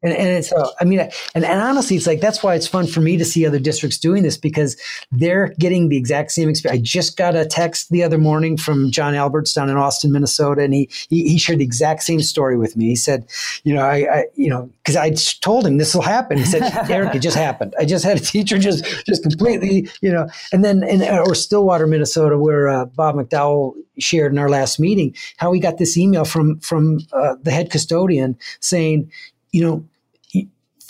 And, 0.03 0.13
and 0.13 0.29
it's, 0.29 0.53
uh, 0.53 0.69
I 0.81 0.85
mean, 0.85 1.01
and, 1.35 1.45
and 1.45 1.61
honestly, 1.61 1.97
it's 1.97 2.07
like, 2.07 2.21
that's 2.21 2.43
why 2.43 2.55
it's 2.55 2.67
fun 2.67 2.87
for 2.87 3.01
me 3.01 3.17
to 3.17 3.25
see 3.25 3.47
other 3.47 3.61
districts 3.61 3.99
doing 3.99 4.23
this 4.23 4.37
because 4.37 4.77
they're 5.13 5.55
getting 5.59 5.89
the 5.89 5.97
exact 5.97 6.33
same 6.33 6.49
experience. 6.49 6.81
I 6.81 6.83
just 6.83 7.17
got 7.17 7.37
a 7.37 7.47
text 7.47 7.91
the 7.91 8.03
other 8.03 8.19
morning 8.19 8.57
from 8.57 8.91
John 8.91 9.15
Alberts 9.15 9.53
down 9.53 9.69
in 9.69 9.77
Austin, 9.77 10.11
Minnesota, 10.11 10.63
and 10.63 10.75
he, 10.75 10.89
he, 11.09 11.29
he 11.29 11.39
shared 11.39 11.61
the 11.61 11.65
exact 11.65 12.03
same 12.03 12.21
story 12.21 12.57
with 12.57 12.77
me. 12.77 12.87
He 12.87 12.97
said, 12.97 13.27
you 13.63 13.75
know, 13.75 13.83
I, 13.83 13.97
I 14.13 14.25
you 14.35 14.51
know, 14.51 14.71
cause 14.85 14.97
I 14.97 15.11
told 15.41 15.67
him 15.67 15.79
this 15.79 15.95
will 15.95 16.03
happen. 16.03 16.39
He 16.39 16.45
said, 16.45 16.63
Eric, 16.91 17.15
it 17.15 17.21
just 17.21 17.37
happened. 17.37 17.75
I 17.79 17.85
just 17.85 18.05
had 18.05 18.17
a 18.17 18.21
teacher 18.21 18.59
just, 18.59 18.85
just 19.07 19.23
completely, 19.23 19.89
you 20.01 20.13
know, 20.13 20.29
and 20.53 20.65
then, 20.65 20.83
in, 20.83 21.03
or 21.03 21.35
Stillwater, 21.35 21.87
Minnesota, 21.87 22.37
where 22.39 22.69
uh, 22.69 22.87
Bob 22.87 23.15
McDowell 23.15 23.75
shared 23.99 24.33
in 24.33 24.39
our 24.39 24.49
last 24.49 24.81
meeting, 24.81 25.15
how 25.37 25.53
he 25.53 25.61
got 25.61 25.79
this 25.79 25.97
email 25.97 26.25
from, 26.25 26.59
from 26.59 26.99
uh, 27.13 27.37
the 27.43 27.51
head 27.51 27.71
custodian 27.71 28.37
saying, 28.61 29.11
you 29.53 29.63
know, 29.63 29.85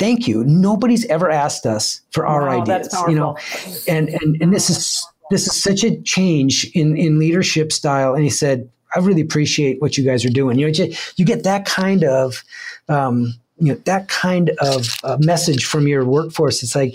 thank 0.03 0.27
you. 0.27 0.43
Nobody's 0.45 1.07
ever 1.07 1.31
asked 1.31 1.65
us 1.65 2.01
for 2.11 2.27
our 2.27 2.47
wow, 2.47 2.61
ideas, 2.61 2.93
you 3.07 3.15
know, 3.15 3.37
and, 3.87 4.09
and, 4.09 4.37
and 4.43 4.53
this 4.53 4.69
is, 4.69 5.07
this 5.31 5.47
is 5.47 5.55
such 5.55 5.85
a 5.85 6.01
change 6.03 6.69
in, 6.75 6.97
in 6.97 7.21
leadership 7.21 7.71
style. 7.71 8.13
And 8.15 8.25
he 8.25 8.31
said, 8.31 8.69
I 8.97 8.99
really 8.99 9.21
appreciate 9.21 9.81
what 9.81 9.97
you 9.97 10.05
guys 10.05 10.25
are 10.25 10.31
doing. 10.31 10.59
You 10.59 10.73
know, 10.73 10.87
you 11.15 11.25
get 11.25 11.45
that 11.45 11.67
kind 11.67 12.03
of, 12.03 12.43
um, 12.89 13.33
you 13.59 13.73
know, 13.73 13.81
that 13.85 14.09
kind 14.09 14.51
of 14.59 14.89
uh, 15.05 15.19
message 15.21 15.65
from 15.67 15.87
your 15.87 16.05
workforce. 16.05 16.65
It's 16.65 16.75
like, 16.75 16.95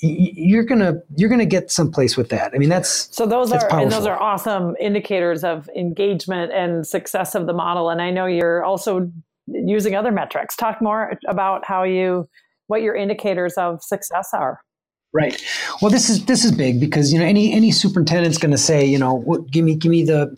you're 0.00 0.62
gonna 0.62 1.00
you're 1.16 1.30
gonna 1.30 1.46
get 1.46 1.70
someplace 1.70 2.18
with 2.18 2.28
that. 2.28 2.52
I 2.54 2.58
mean, 2.58 2.68
that's 2.68 3.14
so 3.16 3.24
those 3.24 3.48
that's 3.48 3.64
are 3.64 3.70
powerful. 3.70 3.84
and 3.84 3.92
those 3.92 4.06
are 4.06 4.20
awesome 4.20 4.76
indicators 4.78 5.42
of 5.42 5.70
engagement 5.74 6.52
and 6.52 6.86
success 6.86 7.34
of 7.34 7.46
the 7.46 7.54
model. 7.54 7.88
And 7.88 8.02
I 8.02 8.10
know 8.10 8.26
you're 8.26 8.62
also 8.62 9.10
using 9.46 9.94
other 9.94 10.12
metrics. 10.12 10.54
Talk 10.54 10.82
more 10.82 11.18
about 11.28 11.64
how 11.64 11.84
you 11.84 12.28
what 12.66 12.82
your 12.82 12.94
indicators 12.94 13.54
of 13.54 13.82
success 13.82 14.30
are. 14.32 14.60
Right. 15.16 15.42
Well, 15.80 15.90
this 15.90 16.10
is 16.10 16.26
this 16.26 16.44
is 16.44 16.52
big 16.52 16.78
because 16.78 17.10
you 17.10 17.18
know 17.18 17.24
any 17.24 17.50
any 17.50 17.70
superintendent's 17.70 18.36
going 18.36 18.50
to 18.50 18.58
say 18.58 18.84
you 18.84 18.98
know 18.98 19.14
what, 19.14 19.50
give 19.50 19.64
me 19.64 19.74
give 19.74 19.90
me 19.90 20.04
the 20.04 20.36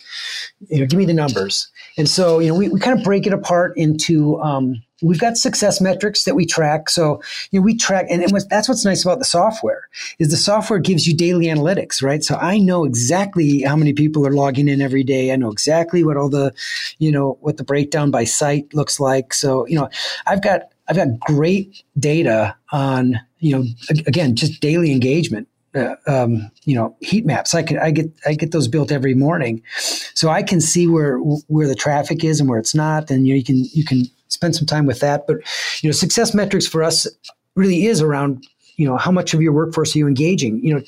you 0.68 0.78
know 0.78 0.86
give 0.86 0.96
me 0.96 1.04
the 1.04 1.14
numbers, 1.14 1.68
and 1.96 2.08
so 2.08 2.38
you 2.38 2.46
know 2.48 2.54
we, 2.54 2.68
we 2.68 2.78
kind 2.78 2.96
of 2.96 3.02
break 3.02 3.26
it 3.26 3.32
apart 3.32 3.72
into 3.76 4.40
um, 4.40 4.80
we've 5.02 5.18
got 5.18 5.36
success 5.36 5.80
metrics 5.80 6.24
that 6.24 6.36
we 6.36 6.46
track. 6.46 6.90
So 6.90 7.20
you 7.50 7.58
know 7.58 7.64
we 7.64 7.76
track, 7.76 8.06
and, 8.08 8.22
and 8.22 8.32
that's 8.50 8.68
what's 8.68 8.84
nice 8.84 9.02
about 9.02 9.18
the 9.18 9.24
software 9.24 9.88
is 10.20 10.30
the 10.30 10.36
software 10.36 10.78
gives 10.78 11.08
you 11.08 11.16
daily 11.16 11.46
analytics, 11.46 12.00
right? 12.00 12.22
So 12.22 12.36
I 12.36 12.58
know 12.58 12.84
exactly 12.84 13.62
how 13.62 13.74
many 13.74 13.92
people 13.92 14.24
are 14.28 14.32
logging 14.32 14.68
in 14.68 14.80
every 14.80 15.02
day. 15.02 15.32
I 15.32 15.36
know 15.36 15.50
exactly 15.50 16.04
what 16.04 16.16
all 16.16 16.28
the 16.28 16.54
you 16.98 17.10
know 17.10 17.36
what 17.40 17.56
the 17.56 17.64
breakdown 17.64 18.12
by 18.12 18.22
site 18.22 18.72
looks 18.74 19.00
like. 19.00 19.34
So 19.34 19.66
you 19.66 19.74
know 19.74 19.88
I've 20.24 20.42
got 20.42 20.70
I've 20.88 20.96
got 20.96 21.20
great 21.20 21.82
data 21.98 22.56
on, 22.72 23.20
you 23.38 23.56
know, 23.56 23.64
again, 24.06 24.36
just 24.36 24.60
daily 24.60 24.92
engagement. 24.92 25.48
Uh, 25.74 25.96
um, 26.06 26.50
you 26.64 26.74
know, 26.74 26.96
heat 27.00 27.26
maps. 27.26 27.54
I 27.54 27.62
can 27.62 27.78
I 27.78 27.90
get 27.90 28.06
I 28.26 28.32
get 28.32 28.52
those 28.52 28.66
built 28.66 28.90
every 28.90 29.12
morning, 29.12 29.62
so 29.76 30.30
I 30.30 30.42
can 30.42 30.62
see 30.62 30.86
where 30.86 31.18
where 31.18 31.68
the 31.68 31.74
traffic 31.74 32.24
is 32.24 32.40
and 32.40 32.48
where 32.48 32.58
it's 32.58 32.74
not, 32.74 33.10
and 33.10 33.26
you, 33.26 33.34
know, 33.34 33.36
you 33.36 33.44
can 33.44 33.64
you 33.74 33.84
can 33.84 34.06
spend 34.28 34.56
some 34.56 34.66
time 34.66 34.86
with 34.86 35.00
that. 35.00 35.26
But 35.26 35.36
you 35.82 35.90
know, 35.90 35.92
success 35.92 36.32
metrics 36.32 36.66
for 36.66 36.82
us 36.82 37.06
really 37.54 37.84
is 37.84 38.00
around 38.00 38.46
you 38.78 38.86
know 38.88 38.96
how 38.96 39.10
much 39.10 39.34
of 39.34 39.42
your 39.42 39.52
workforce 39.52 39.94
are 39.94 39.98
you 39.98 40.06
engaging 40.06 40.64
you 40.64 40.72
know 40.72 40.80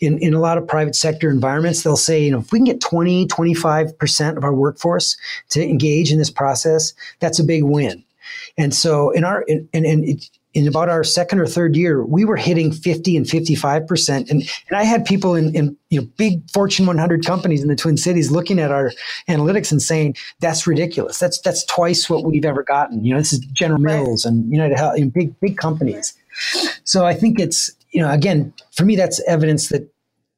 in, 0.00 0.18
in 0.18 0.34
a 0.34 0.38
lot 0.38 0.58
of 0.58 0.68
private 0.68 0.94
sector 0.94 1.30
environments 1.30 1.82
they'll 1.82 1.96
say 1.96 2.22
you 2.22 2.30
know 2.30 2.38
if 2.38 2.52
we 2.52 2.58
can 2.58 2.66
get 2.66 2.80
20 2.80 3.26
25% 3.26 4.36
of 4.36 4.44
our 4.44 4.54
workforce 4.54 5.16
to 5.48 5.62
engage 5.62 6.12
in 6.12 6.18
this 6.18 6.30
process 6.30 6.92
that's 7.18 7.40
a 7.40 7.44
big 7.44 7.64
win 7.64 8.04
and 8.56 8.74
so 8.74 9.10
in 9.10 9.24
our 9.24 9.42
in, 9.42 9.68
in, 9.72 9.84
in, 9.84 10.20
in 10.54 10.66
about 10.66 10.88
our 10.88 11.04
second 11.04 11.38
or 11.38 11.46
third 11.46 11.76
year, 11.76 12.04
we 12.04 12.24
were 12.24 12.36
hitting 12.36 12.72
50 12.72 13.16
and 13.16 13.26
55%. 13.26 14.30
And, 14.30 14.30
and 14.30 14.50
I 14.72 14.82
had 14.82 15.04
people 15.04 15.34
in, 15.34 15.54
in 15.54 15.76
you 15.90 16.00
know 16.00 16.06
big 16.16 16.50
Fortune 16.50 16.86
100 16.86 17.24
companies 17.24 17.62
in 17.62 17.68
the 17.68 17.76
Twin 17.76 17.96
Cities 17.96 18.30
looking 18.30 18.58
at 18.58 18.70
our 18.70 18.92
analytics 19.28 19.70
and 19.70 19.80
saying, 19.80 20.16
that's 20.40 20.66
ridiculous. 20.66 21.18
That's 21.18 21.40
that's 21.40 21.64
twice 21.64 22.08
what 22.08 22.24
we've 22.24 22.44
ever 22.44 22.62
gotten. 22.62 23.04
You 23.04 23.14
know, 23.14 23.20
this 23.20 23.32
is 23.32 23.40
General 23.40 23.80
Mills 23.80 24.24
and 24.24 24.50
United 24.50 24.76
Health, 24.76 24.98
know, 24.98 25.10
big 25.14 25.38
big 25.40 25.56
companies. 25.58 26.14
So 26.84 27.04
I 27.04 27.14
think 27.14 27.38
it's, 27.38 27.70
you 27.90 28.02
know, 28.02 28.10
again, 28.10 28.52
for 28.72 28.84
me, 28.84 28.96
that's 28.96 29.20
evidence 29.26 29.68
that 29.68 29.92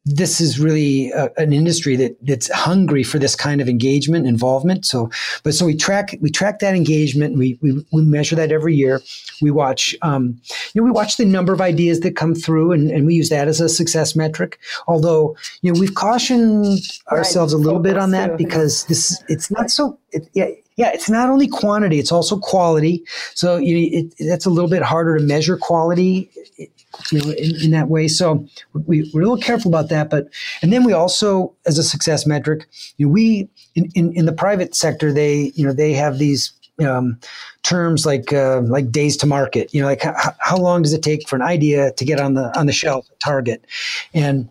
this 0.07 0.41
is 0.41 0.59
really 0.59 1.11
a, 1.11 1.31
an 1.37 1.53
industry 1.53 1.95
that 1.97 2.17
that's 2.23 2.51
hungry 2.51 3.03
for 3.03 3.19
this 3.19 3.37
kind 3.37 3.61
of 3.61 3.69
engagement 3.69 4.27
involvement. 4.27 4.87
So 4.87 5.11
but 5.43 5.55
so 5.55 5.67
we 5.67 5.77
track 5.77 6.17
we 6.21 6.31
track 6.31 6.61
that 6.61 6.75
engagement. 6.75 7.37
We, 7.37 7.59
we, 7.61 7.85
we 7.93 8.03
measure 8.03 8.37
that 8.37 8.51
every 8.51 8.75
year. 8.75 9.03
We 9.43 9.51
watch 9.51 9.95
um, 10.03 10.41
you 10.73 10.81
know 10.81 10.85
we 10.85 10.91
watch 10.91 11.17
the 11.17 11.27
number 11.27 11.53
of 11.53 11.61
ideas 11.61 12.01
that 12.01 12.17
come 12.17 12.35
through 12.35 12.73
and, 12.73 12.91
and 12.91 13.07
we 13.07 13.15
use 13.15 13.29
that 13.29 13.47
as 13.47 13.61
a 13.61 13.69
success 13.69 14.17
metric. 14.17 14.59
Although 14.87 15.37
you 15.61 15.73
know 15.73 15.79
we've 15.79 15.95
cautioned 15.95 16.79
ourselves 17.13 17.55
right. 17.55 17.61
a 17.61 17.63
little 17.63 17.81
bit 17.81 17.99
on 17.99 18.11
that 18.13 18.39
because 18.39 18.85
this 18.87 19.23
it's 19.29 19.51
not 19.51 19.71
so 19.71 19.99
it, 20.13 20.29
yeah 20.33 20.49
yeah, 20.81 20.91
it's 20.95 21.11
not 21.11 21.29
only 21.29 21.47
quantity; 21.47 21.99
it's 21.99 22.11
also 22.11 22.39
quality. 22.39 23.05
So 23.35 23.59
you 23.59 24.03
know, 24.03 24.11
that's 24.31 24.47
a 24.47 24.51
little 24.51 24.71
bit 24.71 24.83
harder 24.83 25.19
to 25.19 25.23
measure 25.23 25.59
quality 25.59 26.31
you 27.13 27.19
know, 27.19 27.31
in, 27.33 27.65
in 27.65 27.71
that 27.73 27.89
way. 27.89 28.09
So 28.09 28.47
we, 28.73 29.11
we're 29.13 29.21
a 29.21 29.25
little 29.25 29.37
careful 29.37 29.71
about 29.71 29.91
that. 29.91 30.09
But 30.09 30.29
and 30.63 30.73
then 30.73 30.85
we 30.85 30.95
also, 30.95 31.55
as 31.67 31.77
a 31.77 31.83
success 31.83 32.27
metric, 32.27 32.67
you 32.97 33.07
know, 33.07 33.13
we 33.13 33.51
in, 33.75 33.91
in, 33.95 34.13
in 34.15 34.25
the 34.25 34.33
private 34.33 34.75
sector, 34.75 35.13
they 35.13 35.53
you 35.55 35.67
know 35.67 35.75
they 35.75 35.93
have 35.93 36.17
these 36.17 36.51
um, 36.83 37.21
terms 37.63 38.07
like 38.07 38.33
uh, 38.33 38.63
like 38.63 38.91
days 38.91 39.19
to 39.19 39.27
market. 39.27 39.75
You 39.75 39.83
know, 39.83 39.87
like 39.87 40.01
how, 40.01 40.33
how 40.39 40.57
long 40.57 40.81
does 40.81 40.95
it 40.95 41.03
take 41.03 41.29
for 41.29 41.37
an 41.37 41.43
idea 41.43 41.93
to 41.93 42.05
get 42.07 42.21
on 42.21 42.33
the 42.33 42.59
on 42.59 42.65
the 42.65 42.73
shelf 42.73 43.07
at 43.11 43.21
Target, 43.21 43.67
and 44.15 44.49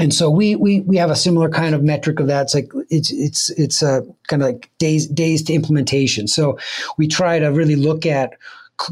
and 0.00 0.14
so 0.14 0.30
we 0.30 0.56
we 0.56 0.80
we 0.80 0.96
have 0.96 1.10
a 1.10 1.16
similar 1.16 1.50
kind 1.50 1.74
of 1.74 1.82
metric 1.82 2.20
of 2.20 2.26
that. 2.28 2.42
It's 2.42 2.54
like 2.54 2.72
it's 2.88 3.12
it's 3.12 3.50
it's 3.50 3.82
a 3.82 4.02
kind 4.28 4.42
of 4.42 4.48
like 4.48 4.70
days 4.78 5.06
days 5.06 5.42
to 5.44 5.52
implementation. 5.52 6.26
So 6.26 6.58
we 6.96 7.06
try 7.06 7.38
to 7.38 7.48
really 7.48 7.76
look 7.76 8.06
at 8.06 8.32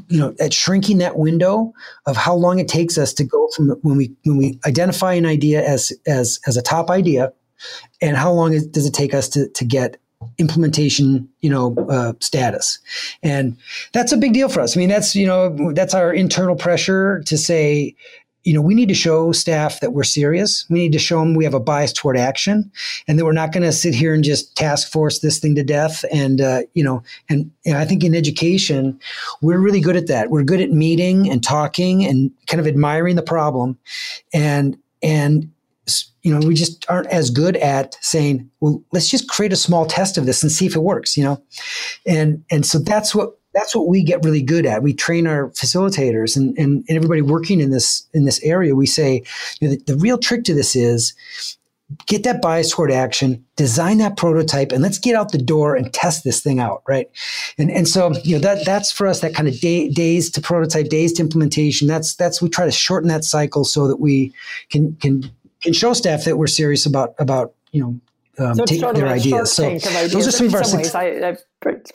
you 0.09 0.19
know 0.19 0.35
at 0.39 0.53
shrinking 0.53 0.99
that 0.99 1.17
window 1.17 1.73
of 2.05 2.17
how 2.17 2.35
long 2.35 2.59
it 2.59 2.69
takes 2.69 2.99
us 2.99 3.15
to 3.15 3.25
go 3.25 3.49
from 3.57 3.71
when 3.81 3.97
we 3.97 4.13
when 4.25 4.37
we 4.37 4.61
identify 4.67 5.15
an 5.15 5.25
idea 5.25 5.67
as 5.67 5.93
as 6.07 6.41
as 6.47 6.59
a 6.59 6.63
top 6.63 6.91
idea 6.91 7.33
and 8.03 8.17
how 8.17 8.31
long 8.31 8.53
does 8.71 8.85
it 8.85 8.93
take 8.93 9.15
us 9.15 9.31
to 9.31 9.49
to 9.49 9.65
get 9.65 9.97
implementation 10.37 11.29
you 11.41 11.49
know 11.49 11.75
uh, 11.89 12.13
status 12.21 12.81
and 13.23 13.57
that's 13.93 14.13
a 14.13 14.17
big 14.17 14.33
deal 14.33 14.49
for 14.49 14.61
us 14.61 14.77
i 14.77 14.81
mean 14.81 14.89
that's 14.89 15.15
you 15.15 15.27
know 15.27 15.73
that's 15.73 15.95
our 15.95 16.13
internal 16.13 16.57
pressure 16.57 17.23
to 17.25 17.39
say 17.39 17.95
you 18.45 18.55
know, 18.55 18.61
we 18.63 18.75
need 18.75 18.89
to 18.89 18.95
show 18.95 19.33
staff 19.33 19.81
that 19.81 19.93
we're 19.93 20.05
serious. 20.05 20.65
We 20.71 20.79
need 20.79 20.93
to 20.93 20.99
show 20.99 21.21
them 21.21 21.35
we 21.35 21.45
have 21.45 21.55
a 21.55 21.61
bias 21.61 21.93
toward 21.93 22.17
action, 22.17 22.71
and 23.07 23.19
that 23.19 23.25
we're 23.25 23.33
not 23.33 23.53
going 23.53 23.65
to 23.65 23.73
sit 23.73 23.95
here 23.95 24.15
and 24.15 24.25
just 24.25 24.57
task 24.57 24.91
force 24.91 25.19
this 25.19 25.39
thing 25.39 25.55
to 25.57 25.65
death. 25.65 26.05
And 26.13 26.41
uh, 26.41 26.61
you 26.75 26.85
know, 26.85 27.03
and, 27.29 27.51
and 27.67 27.77
I 27.77 27.85
think 27.85 28.05
in 28.05 28.15
education, 28.15 28.99
we're 29.43 29.59
really 29.59 29.81
good 29.81 29.97
at 29.97 30.07
that. 30.07 30.31
We're 30.31 30.45
good 30.45 30.61
at 30.61 30.71
meeting 30.71 31.29
and 31.31 31.43
talking 31.43 32.05
and 32.05 32.31
kind 32.47 32.61
of 32.61 32.67
admiring 32.67 33.17
the 33.17 33.23
problem, 33.23 33.79
and 34.33 34.79
and 35.03 35.51
you 36.23 36.39
know, 36.39 36.47
we 36.47 36.55
just 36.55 36.85
aren't 36.91 37.09
as 37.09 37.31
good 37.31 37.57
at 37.57 37.97
saying, 38.01 38.51
well, 38.61 38.83
let's 38.93 39.09
just 39.09 39.29
create 39.29 39.53
a 39.53 39.57
small 39.57 39.87
test 39.87 40.19
of 40.19 40.27
this 40.27 40.43
and 40.43 40.53
see 40.53 40.67
if 40.67 40.77
it 40.77 40.83
works. 40.83 41.17
You 41.17 41.25
know, 41.25 41.43
and 42.07 42.45
and 42.51 42.67
so 42.67 42.79
that's 42.79 43.15
what 43.15 43.39
that's 43.59 43.75
what 43.75 43.89
we 43.89 44.03
get 44.03 44.25
really 44.25 44.43
good 44.43 44.67
at. 44.67 44.83
We 44.83 44.95
train 44.95 45.27
our 45.27 45.51
facilitators 45.51 46.37
and, 46.37 46.57
and, 46.57 46.85
and 46.89 46.97
everybody 46.97 47.23
working 47.23 47.61
in 47.61 47.71
this 47.71 48.07
in 48.15 48.25
this 48.25 48.41
area. 48.43 48.75
We 48.77 48.87
say 48.87 49.23
you 49.61 49.69
know, 49.69 49.75
the, 49.75 49.93
the 49.93 49.97
real 49.97 50.19
trick 50.19 50.45
to 50.45 50.55
this 50.55 50.77
is 50.77 51.13
get 52.07 52.23
that 52.23 52.41
bias 52.43 52.71
toward 52.71 52.93
action, 52.93 53.45
design 53.57 53.99
that 53.99 54.17
prototype, 54.17 54.73
and 54.73 54.83
let's 54.83 54.99
get 54.99 55.17
out 55.17 55.33
the 55.33 55.39
door 55.39 55.75
and 55.75 55.93
test 55.93 56.23
this 56.23 56.41
thing 56.41 56.61
out, 56.61 56.83
right? 56.87 57.09
And 57.57 57.71
and 57.71 57.89
so 57.89 58.13
you 58.23 58.37
know 58.37 58.41
that 58.41 58.65
that's 58.65 58.93
for 58.93 59.07
us 59.07 59.21
that 59.21 59.35
kind 59.35 59.49
of 59.49 59.59
day, 59.61 59.89
days 59.89 60.31
to 60.31 60.41
prototype, 60.41 60.89
days 60.89 61.15
to 61.15 61.23
implementation. 61.23 61.89
That's 61.89 62.15
that's 62.15 62.41
we 62.41 62.49
try 62.49 62.65
to 62.65 62.71
shorten 62.71 63.09
that 63.09 63.25
cycle 63.25 63.65
so 63.65 63.89
that 63.89 63.99
we 64.01 64.33
can 64.71 64.95
can 64.97 65.31
can 65.63 65.73
show 65.73 65.93
staff 65.93 66.25
that 66.25 66.39
we're 66.39 66.47
serious 66.47 66.87
about 66.87 67.15
about 67.19 67.55
you 67.73 67.83
know 67.83 68.01
um, 68.39 68.55
so 68.55 68.65
take 68.65 68.81
their 68.81 69.09
ideas. 69.09 69.53
So 69.53 69.67
ideas. 69.67 70.13
those 70.13 70.29
are 70.29 70.31
some 70.31 70.47
of 70.47 70.55
our 70.55 70.65
some 70.65 70.81
ways, 70.81 70.95
I, 70.95 71.37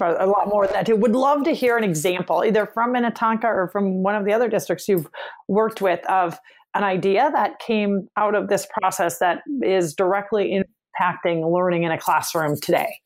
I, 0.01 0.15
a 0.23 0.27
lot 0.27 0.47
more 0.47 0.65
than 0.65 0.73
that 0.73 0.85
too. 0.85 0.95
Would 0.95 1.15
love 1.15 1.43
to 1.43 1.51
hear 1.51 1.77
an 1.77 1.83
example, 1.83 2.43
either 2.45 2.69
from 2.73 2.91
Minnetonka 2.91 3.47
or 3.47 3.69
from 3.71 4.03
one 4.03 4.15
of 4.15 4.25
the 4.25 4.33
other 4.33 4.49
districts 4.49 4.87
you've 4.87 5.07
worked 5.47 5.81
with, 5.81 6.05
of 6.09 6.37
an 6.75 6.83
idea 6.83 7.29
that 7.33 7.59
came 7.59 8.07
out 8.17 8.35
of 8.35 8.49
this 8.49 8.67
process 8.79 9.19
that 9.19 9.41
is 9.61 9.93
directly 9.93 10.59
impacting 10.99 11.51
learning 11.51 11.83
in 11.83 11.91
a 11.91 11.97
classroom 11.97 12.59
today. 12.59 12.99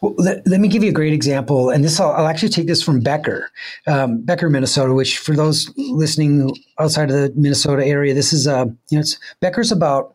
Well, 0.00 0.14
let, 0.16 0.46
let, 0.46 0.60
me 0.60 0.68
give 0.68 0.82
you 0.82 0.90
a 0.90 0.92
great 0.92 1.12
example, 1.12 1.70
and 1.70 1.84
this 1.84 1.98
I'll, 1.98 2.12
I'll 2.12 2.26
actually 2.26 2.50
take 2.50 2.66
this 2.66 2.82
from 2.82 3.00
Becker, 3.00 3.50
um, 3.86 4.22
Becker, 4.22 4.48
Minnesota. 4.48 4.94
Which, 4.94 5.18
for 5.18 5.34
those 5.34 5.72
listening 5.76 6.54
outside 6.78 7.10
of 7.10 7.16
the 7.16 7.32
Minnesota 7.34 7.84
area, 7.84 8.14
this 8.14 8.32
is 8.32 8.46
uh, 8.46 8.66
you 8.90 8.96
know, 8.96 9.00
it's 9.00 9.18
Becker's 9.40 9.72
about 9.72 10.14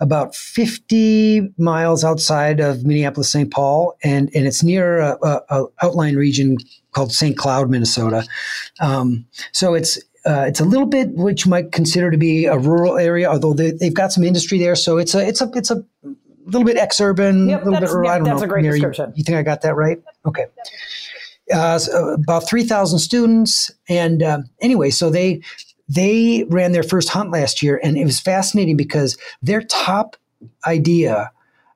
about 0.00 0.34
fifty 0.34 1.52
miles 1.58 2.04
outside 2.04 2.60
of 2.60 2.84
Minneapolis, 2.84 3.30
St. 3.30 3.50
Paul, 3.50 3.96
and 4.02 4.30
and 4.34 4.46
it's 4.46 4.62
near 4.62 4.98
a, 5.00 5.18
a, 5.22 5.40
a 5.50 5.66
outline 5.82 6.16
region 6.16 6.58
called 6.92 7.12
St. 7.12 7.36
Cloud, 7.36 7.70
Minnesota. 7.70 8.24
Um, 8.80 9.26
so 9.52 9.74
it's 9.74 9.98
uh, 10.24 10.44
it's 10.46 10.60
a 10.60 10.64
little 10.64 10.86
bit 10.86 11.08
what 11.10 11.44
you 11.44 11.50
might 11.50 11.72
consider 11.72 12.10
to 12.10 12.16
be 12.16 12.46
a 12.46 12.56
rural 12.56 12.96
area, 12.96 13.28
although 13.28 13.54
they, 13.54 13.72
have 13.80 13.94
got 13.94 14.12
some 14.12 14.22
industry 14.22 14.58
there. 14.58 14.76
So 14.76 14.98
it's 14.98 15.14
a 15.14 15.26
it's 15.26 15.40
a 15.40 15.50
it's 15.54 15.70
a 15.70 15.84
little 16.44 16.64
bit 16.64 16.76
exurban, 16.76 17.48
yep, 17.48 17.62
a 17.62 17.64
little 17.64 17.80
bit 17.80 17.90
rural. 17.90 18.04
Yep, 18.04 18.14
I 18.14 18.18
don't 18.18 18.26
that's 18.26 18.40
know. 18.40 18.44
a 18.44 18.48
great 18.48 18.62
Mary, 18.62 18.78
description. 18.78 19.12
You 19.16 19.24
think 19.24 19.36
I 19.38 19.42
got 19.42 19.62
that 19.62 19.74
right? 19.74 19.98
Okay. 20.26 20.46
Uh, 21.52 21.78
so 21.78 22.10
about 22.10 22.48
three 22.48 22.64
thousand 22.64 22.98
students, 22.98 23.70
and 23.88 24.22
uh, 24.22 24.38
anyway, 24.60 24.90
so 24.90 25.10
they 25.10 25.42
they 25.88 26.44
ran 26.48 26.72
their 26.72 26.82
first 26.82 27.08
hunt 27.10 27.30
last 27.30 27.62
year, 27.62 27.80
and 27.82 27.96
it 27.96 28.04
was 28.04 28.20
fascinating 28.20 28.76
because 28.76 29.18
their 29.42 29.62
top 29.62 30.16
idea 30.66 31.30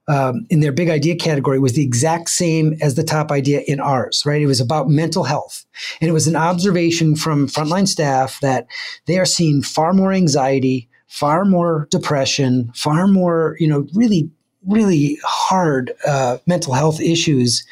um, 0.09 0.47
in 0.51 0.61
their 0.61 0.73
big 0.73 0.89
idea 0.89 1.17
category 1.17 1.59
was 1.59 1.73
the 1.73 1.83
exact 1.83 2.31
same 2.31 2.77
as 2.81 2.95
the 2.95 3.03
top 3.03 3.33
idea 3.33 3.63
in 3.67 3.81
ours, 3.81 4.23
right? 4.25 4.41
It 4.41 4.47
was 4.47 4.61
about 4.61 4.89
mental 4.89 5.25
health. 5.25 5.67
And 6.01 6.09
it 6.09 6.13
was 6.13 6.27
an 6.27 6.37
observation 6.37 7.17
from 7.17 7.49
frontline 7.49 7.89
staff 7.89 8.41
that 8.41 8.67
they 9.07 9.19
are 9.19 9.27
seeing 9.27 9.63
far 9.63 9.93
more 9.93 10.13
anxiety, 10.13 10.89
far 11.09 11.45
more 11.45 11.89
depression, 11.91 12.71
far 12.75 13.07
more, 13.09 13.57
you 13.59 13.67
know, 13.67 13.87
really 13.95 14.31
really 14.67 15.19
hard 15.25 15.93
uh, 16.07 16.39
mental 16.47 16.73
health 16.73 17.01
issues 17.01 17.65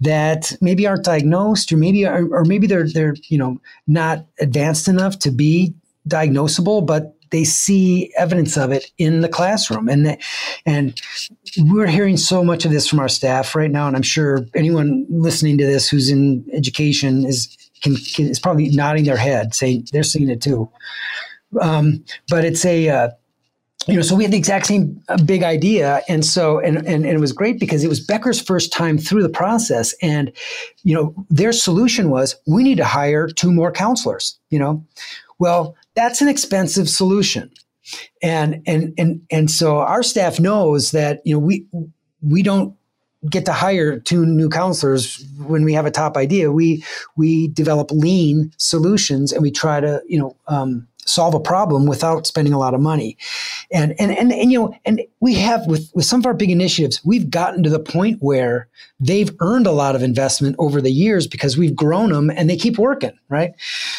that 0.00 0.56
maybe 0.60 0.86
aren't 0.86 1.04
diagnosed 1.04 1.72
or 1.72 1.76
maybe 1.76 2.06
are, 2.06 2.26
or 2.30 2.44
maybe 2.44 2.66
they're 2.66 2.88
they're 2.88 3.16
you 3.28 3.38
know 3.38 3.60
not 3.86 4.26
advanced 4.40 4.88
enough 4.88 5.18
to 5.18 5.30
be 5.30 5.74
diagnosable 6.08 6.84
but 6.84 7.16
they 7.30 7.44
see 7.44 8.12
evidence 8.16 8.56
of 8.56 8.70
it 8.70 8.92
in 8.98 9.20
the 9.20 9.28
classroom. 9.28 9.88
And 9.88 10.16
and 10.66 11.00
we're 11.58 11.86
hearing 11.86 12.16
so 12.16 12.44
much 12.44 12.64
of 12.64 12.70
this 12.70 12.86
from 12.86 13.00
our 13.00 13.08
staff 13.08 13.54
right 13.54 13.70
now 13.70 13.86
and 13.86 13.96
i'm 13.96 14.02
sure 14.02 14.40
anyone 14.54 15.06
listening 15.08 15.56
to 15.58 15.64
this 15.64 15.88
who's 15.88 16.10
in 16.10 16.44
education 16.52 17.24
is 17.24 17.56
can, 17.84 17.96
can 17.96 18.26
is 18.26 18.40
probably 18.40 18.70
nodding 18.70 19.04
their 19.04 19.16
head 19.16 19.54
saying 19.54 19.86
they're 19.92 20.02
seeing 20.02 20.30
it 20.30 20.40
too. 20.40 20.68
Um, 21.60 22.04
but 22.28 22.44
it's 22.44 22.64
a 22.64 22.88
uh, 22.88 23.08
you 23.86 23.96
know, 23.96 24.02
so 24.02 24.14
we 24.14 24.24
had 24.24 24.32
the 24.32 24.38
exact 24.38 24.66
same 24.66 25.02
uh, 25.08 25.22
big 25.22 25.42
idea, 25.42 26.02
and 26.08 26.24
so 26.24 26.58
and, 26.58 26.78
and 26.78 27.04
and 27.04 27.06
it 27.06 27.20
was 27.20 27.32
great 27.32 27.60
because 27.60 27.84
it 27.84 27.88
was 27.88 28.00
Becker's 28.00 28.40
first 28.40 28.72
time 28.72 28.96
through 28.98 29.22
the 29.22 29.28
process, 29.28 29.94
and 30.00 30.32
you 30.82 30.94
know, 30.94 31.14
their 31.28 31.52
solution 31.52 32.10
was 32.10 32.36
we 32.46 32.62
need 32.62 32.78
to 32.78 32.84
hire 32.84 33.28
two 33.28 33.52
more 33.52 33.70
counselors. 33.70 34.38
You 34.50 34.58
know, 34.58 34.86
well, 35.38 35.76
that's 35.94 36.22
an 36.22 36.28
expensive 36.28 36.88
solution, 36.88 37.50
and 38.22 38.62
and 38.66 38.94
and 38.96 39.22
and 39.30 39.50
so 39.50 39.78
our 39.78 40.02
staff 40.02 40.40
knows 40.40 40.92
that 40.92 41.20
you 41.24 41.34
know 41.34 41.40
we 41.40 41.66
we 42.22 42.42
don't 42.42 42.74
get 43.28 43.46
to 43.46 43.52
hire 43.52 43.98
two 43.98 44.26
new 44.26 44.48
counselors 44.48 45.24
when 45.38 45.64
we 45.64 45.72
have 45.74 45.86
a 45.86 45.90
top 45.90 46.16
idea. 46.16 46.50
We 46.50 46.84
we 47.16 47.48
develop 47.48 47.90
lean 47.90 48.52
solutions, 48.56 49.32
and 49.32 49.42
we 49.42 49.50
try 49.50 49.80
to 49.80 50.02
you 50.06 50.18
know. 50.18 50.36
Um, 50.46 50.88
solve 51.06 51.34
a 51.34 51.40
problem 51.40 51.86
without 51.86 52.26
spending 52.26 52.52
a 52.52 52.58
lot 52.58 52.74
of 52.74 52.80
money. 52.80 53.16
And, 53.72 53.94
and, 53.98 54.10
and, 54.10 54.32
and, 54.32 54.50
you 54.52 54.58
know, 54.58 54.74
and 54.84 55.02
we 55.20 55.34
have 55.34 55.66
with, 55.66 55.90
with 55.94 56.04
some 56.04 56.20
of 56.20 56.26
our 56.26 56.34
big 56.34 56.50
initiatives, 56.50 57.00
we've 57.04 57.30
gotten 57.30 57.62
to 57.62 57.70
the 57.70 57.80
point 57.80 58.18
where 58.20 58.68
they've 59.00 59.30
earned 59.40 59.66
a 59.66 59.72
lot 59.72 59.96
of 59.96 60.02
investment 60.02 60.56
over 60.58 60.80
the 60.80 60.92
years 60.92 61.26
because 61.26 61.56
we've 61.56 61.76
grown 61.76 62.10
them 62.10 62.30
and 62.30 62.48
they 62.48 62.56
keep 62.56 62.78
working. 62.78 63.18
Right. 63.28 63.52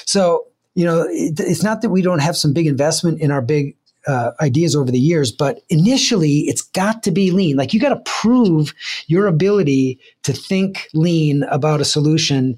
So, 0.06 0.48
you 0.74 0.86
know, 0.86 1.06
it, 1.10 1.40
it's 1.40 1.64
not 1.64 1.82
that 1.82 1.90
we 1.90 2.02
don't 2.02 2.20
have 2.20 2.36
some 2.36 2.54
big 2.54 2.68
investment 2.68 3.22
in 3.22 3.32
our 3.32 3.42
big 3.42 3.76
uh, 4.08 4.32
ideas 4.40 4.76
over 4.76 4.92
the 4.92 5.00
years, 5.00 5.32
but 5.32 5.62
initially 5.70 6.42
it's 6.42 6.62
got 6.62 7.02
to 7.04 7.12
be 7.12 7.32
lean. 7.32 7.58
Like 7.58 7.74
you 7.74 7.80
got 7.80 7.90
to 7.90 8.12
prove 8.12 8.74
your 9.08 9.26
ability 9.28 10.00
to 10.24 10.34
think 10.34 10.88
lean 10.94 11.44
about 11.44 11.82
a 11.82 11.86
solution 11.86 12.58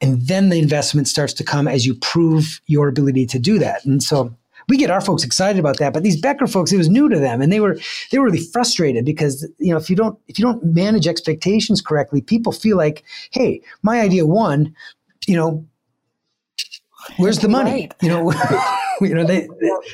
and 0.00 0.22
then 0.22 0.48
the 0.48 0.58
investment 0.58 1.08
starts 1.08 1.32
to 1.34 1.44
come 1.44 1.66
as 1.66 1.86
you 1.86 1.94
prove 1.94 2.60
your 2.66 2.88
ability 2.88 3.26
to 3.26 3.38
do 3.38 3.58
that. 3.58 3.84
And 3.84 4.02
so 4.02 4.34
we 4.68 4.76
get 4.76 4.90
our 4.90 5.00
folks 5.00 5.24
excited 5.24 5.58
about 5.58 5.78
that, 5.78 5.92
but 5.92 6.02
these 6.02 6.20
Becker 6.20 6.46
folks, 6.46 6.72
it 6.72 6.76
was 6.76 6.90
new 6.90 7.08
to 7.08 7.18
them, 7.18 7.40
and 7.40 7.50
they 7.50 7.60
were 7.60 7.78
they 8.10 8.18
were 8.18 8.26
really 8.26 8.44
frustrated 8.52 9.04
because 9.04 9.48
you 9.58 9.70
know 9.70 9.78
if 9.78 9.88
you 9.88 9.96
don't 9.96 10.18
if 10.28 10.38
you 10.38 10.44
don't 10.44 10.62
manage 10.62 11.06
expectations 11.06 11.80
correctly, 11.80 12.20
people 12.20 12.52
feel 12.52 12.76
like, 12.76 13.02
hey, 13.30 13.62
my 13.82 14.00
idea 14.00 14.26
won, 14.26 14.74
you 15.26 15.36
know, 15.36 15.66
where's 17.16 17.38
the 17.38 17.48
money? 17.48 17.70
Right. 17.70 17.94
You 18.00 18.08
know, 18.08 18.32
you 19.00 19.14
know 19.14 19.24
they, 19.24 19.48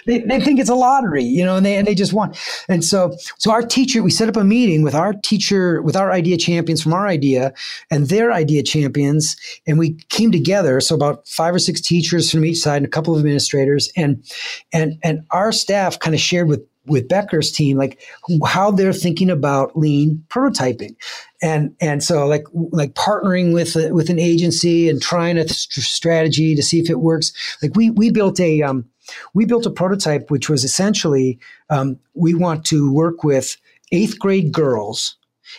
they 0.06 0.20
they 0.20 0.40
think 0.40 0.60
it's 0.60 0.68
a 0.68 0.74
lottery, 0.74 1.24
you 1.24 1.44
know, 1.44 1.56
and 1.56 1.64
they 1.64 1.76
and 1.76 1.86
they 1.86 1.94
just 1.94 2.12
want. 2.12 2.38
And 2.68 2.84
so 2.84 3.16
so 3.38 3.50
our 3.50 3.62
teacher, 3.62 4.02
we 4.02 4.10
set 4.10 4.28
up 4.28 4.36
a 4.36 4.44
meeting 4.44 4.82
with 4.82 4.94
our 4.94 5.12
teacher, 5.12 5.82
with 5.82 5.96
our 5.96 6.12
idea 6.12 6.36
champions 6.36 6.82
from 6.82 6.92
our 6.92 7.06
idea, 7.06 7.52
and 7.90 8.08
their 8.08 8.32
idea 8.32 8.62
champions, 8.62 9.36
and 9.66 9.78
we 9.78 9.94
came 10.08 10.32
together. 10.32 10.80
So 10.80 10.94
about 10.94 11.26
five 11.28 11.54
or 11.54 11.58
six 11.58 11.80
teachers 11.80 12.30
from 12.30 12.44
each 12.44 12.58
side 12.58 12.78
and 12.78 12.86
a 12.86 12.90
couple 12.90 13.14
of 13.14 13.20
administrators, 13.20 13.90
and 13.96 14.24
and 14.72 14.98
and 15.02 15.24
our 15.30 15.52
staff 15.52 15.98
kind 15.98 16.14
of 16.14 16.20
shared 16.20 16.48
with 16.48 16.66
with 16.86 17.08
Becker's 17.08 17.50
team, 17.50 17.76
like 17.76 18.02
how 18.44 18.70
they're 18.70 18.92
thinking 18.92 19.30
about 19.30 19.76
lean 19.76 20.22
prototyping, 20.28 20.96
and 21.42 21.74
and 21.80 22.02
so 22.02 22.26
like 22.26 22.44
like 22.52 22.94
partnering 22.94 23.52
with 23.52 23.76
a, 23.76 23.92
with 23.92 24.10
an 24.10 24.18
agency 24.18 24.88
and 24.88 25.00
trying 25.00 25.38
a 25.38 25.48
strategy 25.48 26.54
to 26.54 26.62
see 26.62 26.80
if 26.80 26.90
it 26.90 27.00
works. 27.00 27.32
Like 27.62 27.74
we 27.74 27.90
we 27.90 28.10
built 28.10 28.38
a 28.40 28.62
um, 28.62 28.84
we 29.32 29.44
built 29.44 29.66
a 29.66 29.70
prototype 29.70 30.30
which 30.30 30.48
was 30.48 30.64
essentially 30.64 31.38
um, 31.70 31.98
we 32.14 32.34
want 32.34 32.64
to 32.66 32.92
work 32.92 33.24
with 33.24 33.56
eighth 33.92 34.18
grade 34.18 34.52
girls 34.52 35.16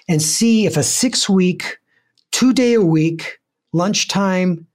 and 0.07 0.21
see 0.21 0.65
if 0.65 0.77
a 0.77 0.83
six 0.83 1.29
week, 1.29 1.77
two 2.31 2.53
day 2.53 2.73
a 2.73 2.81
week 2.81 3.39
lunchtime 3.73 4.65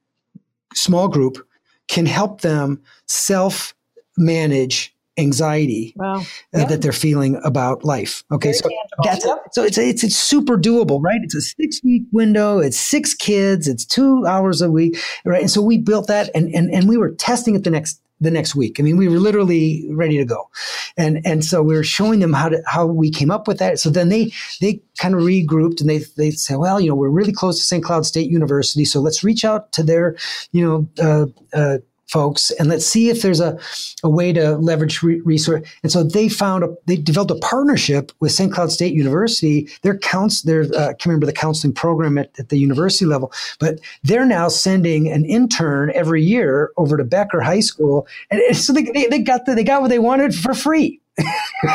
small 0.74 1.08
group 1.08 1.46
can 1.88 2.06
help 2.06 2.42
them 2.42 2.80
self 3.06 3.74
manage 4.16 4.89
anxiety 5.18 5.92
wow. 5.96 6.22
uh, 6.54 6.64
that 6.64 6.82
they're 6.82 6.92
feeling 6.92 7.40
about 7.44 7.84
life. 7.84 8.22
Okay, 8.32 8.48
Very 8.48 8.58
so 8.58 8.68
tangible. 8.68 9.04
that's 9.04 9.26
yep. 9.26 9.38
so 9.52 9.64
it's, 9.64 9.78
it's 9.78 10.04
it's 10.04 10.16
super 10.16 10.56
doable, 10.56 11.02
right? 11.02 11.20
It's 11.22 11.34
a 11.34 11.40
six 11.40 11.82
week 11.84 12.02
window. 12.12 12.58
It's 12.58 12.78
six 12.78 13.14
kids. 13.14 13.68
It's 13.68 13.84
two 13.84 14.24
hours 14.26 14.62
a 14.62 14.70
week, 14.70 14.98
right? 15.24 15.42
And 15.42 15.50
so 15.50 15.62
we 15.62 15.78
built 15.78 16.06
that, 16.08 16.30
and 16.34 16.48
and 16.54 16.72
and 16.72 16.88
we 16.88 16.96
were 16.96 17.10
testing 17.10 17.54
it 17.54 17.64
the 17.64 17.70
next 17.70 18.00
the 18.20 18.30
next 18.30 18.54
week. 18.54 18.78
I 18.78 18.82
mean, 18.82 18.96
we 18.96 19.08
were 19.08 19.18
literally 19.18 19.86
ready 19.90 20.18
to 20.18 20.24
go, 20.24 20.48
and 20.96 21.20
and 21.24 21.44
so 21.44 21.62
we 21.62 21.74
were 21.74 21.82
showing 21.82 22.20
them 22.20 22.32
how 22.32 22.48
to 22.48 22.62
how 22.66 22.86
we 22.86 23.10
came 23.10 23.30
up 23.30 23.48
with 23.48 23.58
that. 23.58 23.78
So 23.78 23.90
then 23.90 24.08
they 24.08 24.32
they 24.60 24.80
kind 24.98 25.14
of 25.14 25.20
regrouped 25.22 25.80
and 25.80 25.88
they 25.88 25.98
they 26.16 26.30
said, 26.30 26.58
well, 26.58 26.80
you 26.80 26.88
know, 26.88 26.94
we're 26.94 27.08
really 27.08 27.32
close 27.32 27.58
to 27.58 27.64
St. 27.64 27.82
Cloud 27.82 28.06
State 28.06 28.30
University, 28.30 28.84
so 28.84 29.00
let's 29.00 29.24
reach 29.24 29.44
out 29.44 29.72
to 29.72 29.82
their 29.82 30.16
you 30.52 30.64
know. 30.64 30.88
Uh, 31.02 31.26
uh, 31.52 31.78
folks 32.10 32.50
and 32.52 32.68
let's 32.68 32.86
see 32.86 33.08
if 33.08 33.22
there's 33.22 33.40
a, 33.40 33.58
a 34.02 34.10
way 34.10 34.32
to 34.32 34.56
leverage 34.56 35.02
re- 35.02 35.20
resource 35.20 35.66
and 35.82 35.92
so 35.92 36.02
they 36.02 36.28
found 36.28 36.64
a, 36.64 36.68
they 36.86 36.96
developed 36.96 37.30
a 37.30 37.36
partnership 37.36 38.12
with 38.20 38.32
st 38.32 38.52
cloud 38.52 38.70
state 38.70 38.92
university. 38.92 39.68
Their 39.82 39.98
counts 39.98 40.42
their 40.42 40.62
uh, 40.62 40.88
i 40.88 40.92
can't 40.92 41.06
remember 41.06 41.26
the 41.26 41.32
counseling 41.32 41.72
program 41.72 42.18
at, 42.18 42.30
at 42.38 42.48
the 42.48 42.58
university 42.58 43.04
level 43.04 43.32
but 43.58 43.78
they're 44.02 44.26
now 44.26 44.48
sending 44.48 45.10
an 45.10 45.24
intern 45.24 45.92
every 45.94 46.22
year 46.22 46.72
over 46.76 46.96
to 46.96 47.04
becker 47.04 47.40
high 47.40 47.60
school 47.60 48.06
and, 48.30 48.40
and 48.40 48.56
so 48.56 48.72
they, 48.72 48.82
they, 48.82 49.06
they 49.06 49.18
got 49.20 49.46
the, 49.46 49.54
they 49.54 49.64
got 49.64 49.80
what 49.80 49.88
they 49.88 49.98
wanted 49.98 50.34
for 50.34 50.54
free. 50.54 51.00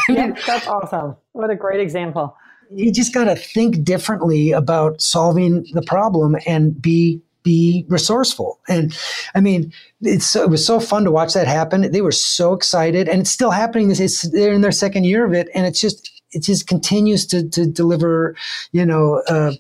Yeah, 0.10 0.34
that's 0.48 0.68
awesome. 0.68 1.16
What 1.34 1.52
a 1.52 1.56
great 1.56 1.80
example. 1.80 2.36
You 2.72 2.92
just 2.92 3.14
got 3.14 3.26
to 3.26 3.36
think 3.36 3.84
differently 3.84 4.52
about 4.52 5.02
solving 5.02 5.68
the 5.74 5.84
problem 5.84 6.36
and 6.48 6.80
be 6.82 7.22
be 7.46 7.86
resourceful. 7.88 8.60
And 8.68 8.98
I 9.36 9.40
mean, 9.40 9.72
it's 10.02 10.36
it 10.36 10.50
was 10.50 10.66
so 10.66 10.82
fun 10.82 11.06
to 11.06 11.12
watch 11.12 11.34
that 11.34 11.48
happen. 11.48 11.90
They 11.92 12.02
were 12.02 12.12
so 12.12 12.52
excited, 12.52 13.08
and 13.08 13.22
it's 13.22 13.32
still 13.32 13.52
happening. 13.52 13.90
It's, 13.92 14.30
they're 14.30 14.52
in 14.52 14.62
their 14.62 14.74
second 14.74 15.06
year 15.06 15.24
of 15.26 15.34
it, 15.34 15.48
and 15.56 15.66
it's 15.66 15.80
just 15.80 16.12
it 16.32 16.44
just 16.44 16.68
continues 16.68 17.26
to 17.28 17.48
to 17.50 17.66
deliver, 17.66 18.36
you 18.74 18.86
know. 18.86 19.22
Uh, 19.30 19.54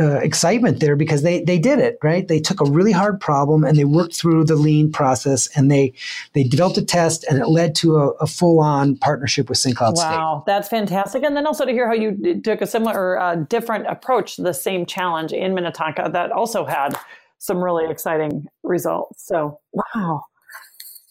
uh, 0.00 0.18
excitement 0.22 0.80
there 0.80 0.96
because 0.96 1.22
they 1.22 1.42
they 1.44 1.58
did 1.58 1.78
it 1.78 1.98
right. 2.02 2.26
They 2.26 2.40
took 2.40 2.60
a 2.60 2.64
really 2.64 2.92
hard 2.92 3.20
problem 3.20 3.64
and 3.64 3.76
they 3.76 3.84
worked 3.84 4.16
through 4.16 4.44
the 4.44 4.56
lean 4.56 4.90
process 4.90 5.48
and 5.56 5.70
they 5.70 5.92
they 6.32 6.44
developed 6.44 6.78
a 6.78 6.84
test 6.84 7.24
and 7.28 7.38
it 7.38 7.48
led 7.48 7.74
to 7.76 7.96
a, 7.96 8.08
a 8.12 8.26
full 8.26 8.60
on 8.60 8.96
partnership 8.96 9.48
with 9.48 9.58
St. 9.58 9.76
Cloud 9.76 9.96
wow, 9.96 10.02
State. 10.02 10.16
Wow, 10.16 10.44
that's 10.46 10.68
fantastic! 10.68 11.22
And 11.22 11.36
then 11.36 11.46
also 11.46 11.66
to 11.66 11.72
hear 11.72 11.86
how 11.86 11.94
you 11.94 12.40
took 12.40 12.62
a 12.62 12.66
similar 12.66 13.20
uh, 13.20 13.36
different 13.36 13.86
approach 13.88 14.36
to 14.36 14.42
the 14.42 14.54
same 14.54 14.86
challenge 14.86 15.32
in 15.32 15.54
Minnetonka 15.54 16.10
that 16.12 16.32
also 16.32 16.64
had 16.64 16.96
some 17.38 17.62
really 17.62 17.90
exciting 17.90 18.46
results. 18.62 19.26
So 19.26 19.60
wow, 19.72 20.22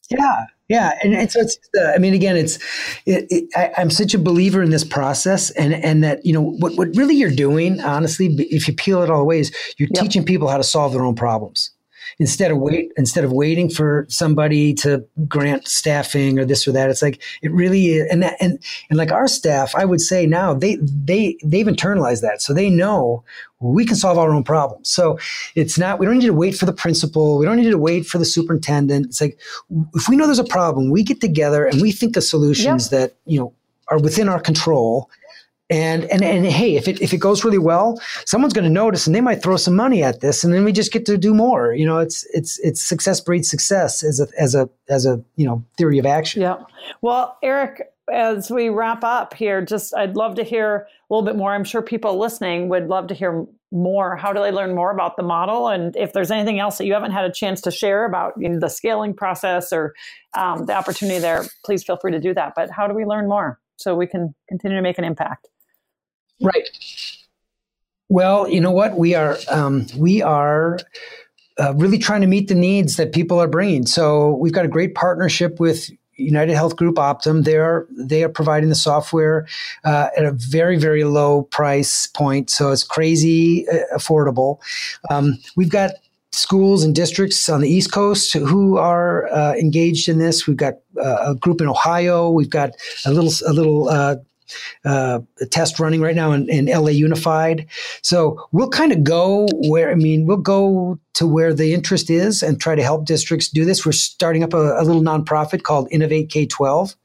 yeah, 0.10 0.46
Yeah, 0.70 0.98
and, 1.04 1.16
and 1.16 1.32
so 1.32 1.42
it's. 1.42 1.58
Uh, 1.78 1.92
I 1.96 1.98
mean, 1.98 2.14
again, 2.14 2.38
it's. 2.38 2.58
It, 3.06 3.26
it, 3.30 3.50
I, 3.56 3.82
am 3.82 3.90
such 3.90 4.14
a 4.14 4.20
believer 4.20 4.62
in 4.62 4.70
this 4.70 4.84
process, 4.84 5.50
and 5.52 5.74
and 5.74 6.04
that 6.04 6.24
you 6.24 6.32
know 6.32 6.44
what 6.44 6.78
what 6.78 6.90
really 6.96 7.16
you're 7.16 7.32
doing, 7.32 7.82
honestly, 7.82 8.28
if 8.38 8.68
you 8.68 8.76
peel 8.76 9.02
it 9.02 9.10
all 9.10 9.22
away, 9.22 9.40
is 9.40 9.52
you're 9.78 9.90
yep. 9.92 10.04
teaching 10.04 10.24
people 10.24 10.48
how 10.48 10.58
to 10.58 10.64
solve 10.64 10.94
their 10.94 11.04
own 11.04 11.16
problems 11.16 11.72
instead 12.18 12.52
of 12.52 12.58
wait 12.58 12.92
instead 12.98 13.24
of 13.24 13.32
waiting 13.32 13.70
for 13.70 14.06
somebody 14.10 14.74
to 14.74 15.06
grant 15.28 15.68
staffing 15.68 16.40
or 16.40 16.46
this 16.46 16.68
or 16.68 16.72
that 16.72 16.90
it's 16.90 17.02
like 17.02 17.22
it 17.42 17.52
really 17.52 17.88
is, 17.88 18.08
and 18.12 18.24
that, 18.24 18.36
and 18.40 18.60
and 18.90 18.98
like 18.98 19.12
our 19.12 19.28
staff 19.28 19.76
i 19.76 19.86
would 19.86 20.02
say 20.02 20.26
now 20.26 20.54
they 20.54 20.78
they 20.82 21.38
they've 21.44 21.66
internalized 21.66 22.22
that. 22.22 22.42
So 22.42 22.54
they 22.54 22.70
know 22.70 23.24
we 23.60 23.86
can 23.86 23.96
solve 23.96 24.18
our 24.18 24.32
own 24.32 24.44
problems. 24.44 24.90
So 24.90 25.20
it's 25.56 25.78
not 25.78 26.00
we 26.00 26.06
don't 26.06 26.18
need 26.20 26.26
to 26.28 26.34
wait 26.34 26.56
for 26.56 26.66
the 26.66 26.74
principal. 26.74 27.38
We 27.38 27.46
don't 27.46 27.58
need 27.58 27.70
to 27.70 27.78
wait 27.78 28.06
for 28.06 28.18
the 28.18 28.26
superintendent. 28.26 29.08
It's 29.08 29.22
like 29.22 29.40
if 29.96 30.08
we 30.08 30.16
know 30.16 30.26
there's 30.26 30.40
a 30.40 30.44
problem 30.44 30.90
we 30.90 31.04
get 31.04 31.22
together 31.22 31.66
and 31.66 31.82
we 31.82 31.92
think 31.92 32.16
of 32.18 32.24
solutions 32.24 32.92
yep. 32.92 33.02
that 33.02 33.16
you 33.26 33.40
know 33.40 33.54
are 33.90 34.00
within 34.00 34.30
our 34.30 34.40
control 34.40 35.10
and 35.70 36.06
and 36.06 36.24
and 36.24 36.46
hey, 36.46 36.76
if 36.76 36.88
it 36.88 37.02
if 37.02 37.14
it 37.14 37.18
goes 37.18 37.44
really 37.44 37.58
well, 37.60 38.02
someone's 38.26 38.54
going 38.54 38.66
to 38.66 38.72
notice, 38.72 39.06
and 39.06 39.16
they 39.16 39.22
might 39.22 39.42
throw 39.42 39.56
some 39.56 39.76
money 39.76 40.04
at 40.04 40.22
this, 40.22 40.44
and 40.44 40.54
then 40.54 40.64
we 40.64 40.72
just 40.72 40.92
get 40.92 41.06
to 41.06 41.18
do 41.18 41.34
more. 41.34 41.74
You 41.74 41.86
know, 41.86 42.00
it's 42.00 42.26
it's 42.34 42.60
it's 42.60 42.82
success 42.82 43.22
breeds 43.22 43.50
success 43.50 44.04
as 44.04 44.20
a 44.20 44.28
as 44.40 44.56
a 44.56 44.70
as 44.90 45.06
a 45.06 45.24
you 45.36 45.46
know 45.46 45.64
theory 45.78 46.00
of 46.00 46.06
action. 46.06 46.42
Yeah. 46.42 46.58
Well, 47.02 47.38
Eric, 47.44 47.84
as 48.12 48.50
we 48.50 48.70
wrap 48.70 49.04
up 49.04 49.34
here, 49.34 49.64
just 49.64 49.96
I'd 49.96 50.16
love 50.16 50.36
to 50.36 50.44
hear 50.44 50.88
a 51.10 51.14
little 51.14 51.26
bit 51.26 51.36
more. 51.36 51.54
I'm 51.54 51.64
sure 51.64 51.82
people 51.82 52.18
listening 52.18 52.70
would 52.70 52.88
love 52.88 53.08
to 53.08 53.14
hear 53.14 53.46
more. 53.72 54.16
How 54.16 54.34
do 54.34 54.42
they 54.42 54.52
learn 54.52 54.74
more 54.74 54.92
about 54.92 55.18
the 55.18 55.24
model? 55.24 55.68
And 55.68 55.96
if 55.96 56.14
there's 56.14 56.32
anything 56.32 56.60
else 56.60 56.80
that 56.80 56.86
you 56.86 56.94
haven't 56.94 57.12
had 57.12 57.26
a 57.26 57.32
chance 57.32 57.62
to 57.62 57.72
share 57.72 58.06
about 58.06 58.34
you 58.38 58.50
know, 58.50 58.60
the 58.60 58.70
scaling 58.70 59.14
process 59.14 59.72
or 59.72 59.94
um, 60.36 60.66
the 60.66 60.74
opportunity 60.74 61.20
there, 61.20 61.46
please 61.64 61.84
feel 61.84 61.98
free 61.98 62.12
to 62.12 62.20
do 62.20 62.34
that. 62.34 62.54
But 62.56 62.72
how 62.72 62.88
do 62.88 62.96
we 62.96 63.06
learn 63.06 63.28
more 63.28 63.60
so 63.78 63.96
we 63.96 64.08
can 64.08 64.34
continue 64.48 64.78
to 64.78 64.82
make 64.82 64.98
an 64.98 65.04
impact? 65.04 65.48
Right. 66.42 66.70
Well, 68.10 68.50
you 68.50 68.60
know 68.60 68.72
what? 68.72 68.98
We 68.98 69.14
are 69.14 69.38
um, 69.50 69.86
we 69.96 70.22
are 70.22 70.80
uh, 71.60 71.74
really 71.76 72.00
trying 72.00 72.22
to 72.22 72.28
meet 72.28 72.48
the 72.48 72.56
needs 72.56 72.96
that 72.96 73.14
people 73.14 73.40
are 73.40 73.48
bringing. 73.48 73.86
So 73.86 74.36
we've 74.36 74.54
got 74.54 74.66
a 74.66 74.70
great 74.70 74.96
partnership 74.96 75.60
with 75.60 75.90
United 76.16 76.56
Health 76.56 76.76
Group 76.76 76.96
Optum. 76.96 77.44
They 77.44 77.58
are 77.58 77.88
they 77.92 78.24
are 78.24 78.30
providing 78.30 78.70
the 78.70 78.76
software 78.76 79.48
uh, 79.84 80.08
at 80.18 80.26
a 80.26 80.32
very 80.32 80.78
very 80.78 81.04
low 81.04 81.44
price 81.44 82.08
point, 82.08 82.50
so 82.50 82.72
it's 82.72 82.84
crazy 82.84 83.68
uh, 83.70 83.98
affordable. 83.98 84.60
Um, 85.10 85.38
we've 85.56 85.70
got 85.70 85.92
schools 86.32 86.84
and 86.84 86.96
districts 86.96 87.50
on 87.50 87.62
the 87.62 87.70
East 87.70 87.92
Coast 87.92 88.34
who 88.34 88.78
are 88.78 89.28
uh, 89.34 89.54
engaged 89.54 90.10
in 90.10 90.20
this. 90.20 90.48
We've 90.48 90.58
got 90.58 90.76
uh, 90.98 91.32
a 91.32 91.36
group 91.36 91.62
in 91.62 91.68
Ohio. 91.68 92.30
We've 92.30 92.50
got 92.50 92.72
a 93.06 93.12
little 93.14 93.32
a 93.48 93.54
little 93.54 93.90
uh, 94.86 95.20
test 95.52 95.80
running 95.80 96.02
right 96.02 96.16
now 96.16 96.32
in, 96.32 96.50
in 96.50 96.66
LA 96.66 96.90
Unified. 96.90 97.68
So 98.02 98.48
we'll 98.52 98.70
kind 98.70 98.92
of 98.92 99.04
go 99.04 99.48
where, 99.68 99.92
I 99.92 99.96
mean, 99.96 100.26
we'll 100.26 100.38
go 100.38 101.00
to 101.14 101.28
where 101.28 101.54
the 101.54 101.74
interest 101.74 102.10
is 102.10 102.42
and 102.42 102.62
try 102.62 102.76
to 102.76 102.84
help 102.84 103.06
districts 103.06 103.50
do 103.50 103.66
this. 103.66 103.86
We're 103.86 103.92
starting 103.92 104.44
up 104.44 104.54
a, 104.54 104.80
a 104.80 104.84
little 104.84 105.02
nonprofit 105.02 105.64
called 105.64 105.88
Innovate 105.92 106.30
K 106.30 106.46
12. 106.46 106.96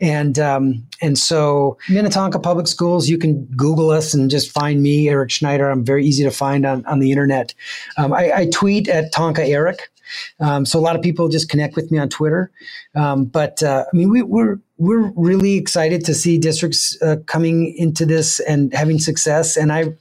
And, 0.00 0.38
um, 0.38 0.86
and 1.02 1.18
so 1.18 1.76
Minnetonka 1.88 2.38
Public 2.38 2.68
Schools, 2.68 3.08
you 3.08 3.18
can 3.18 3.44
Google 3.56 3.90
us 3.90 4.14
and 4.14 4.30
just 4.30 4.50
find 4.50 4.82
me, 4.82 5.08
Eric 5.08 5.30
Schneider. 5.30 5.70
I'm 5.70 5.84
very 5.84 6.06
easy 6.06 6.24
to 6.24 6.30
find 6.30 6.64
on, 6.64 6.86
on 6.86 7.00
the 7.00 7.10
internet. 7.10 7.54
Um, 7.98 8.12
I, 8.12 8.32
I 8.32 8.46
tweet 8.46 8.88
at 8.88 9.12
Tonka 9.12 9.46
Eric. 9.46 9.90
Um, 10.40 10.64
so 10.64 10.78
a 10.78 10.82
lot 10.82 10.96
of 10.96 11.02
people 11.02 11.28
just 11.28 11.48
connect 11.48 11.76
with 11.76 11.90
me 11.90 11.98
on 11.98 12.08
Twitter. 12.08 12.50
Um, 12.94 13.24
but 13.24 13.62
uh, 13.62 13.84
I 13.92 13.96
mean, 13.96 14.10
we, 14.10 14.22
we're 14.22 14.58
we're 14.78 15.12
really 15.14 15.56
excited 15.56 16.04
to 16.06 16.14
see 16.14 16.38
districts 16.38 16.96
uh, 17.02 17.16
coming 17.26 17.74
into 17.76 18.06
this 18.06 18.40
and 18.40 18.72
having 18.72 18.98
success. 18.98 19.56
And 19.56 19.70
I, 19.70 19.92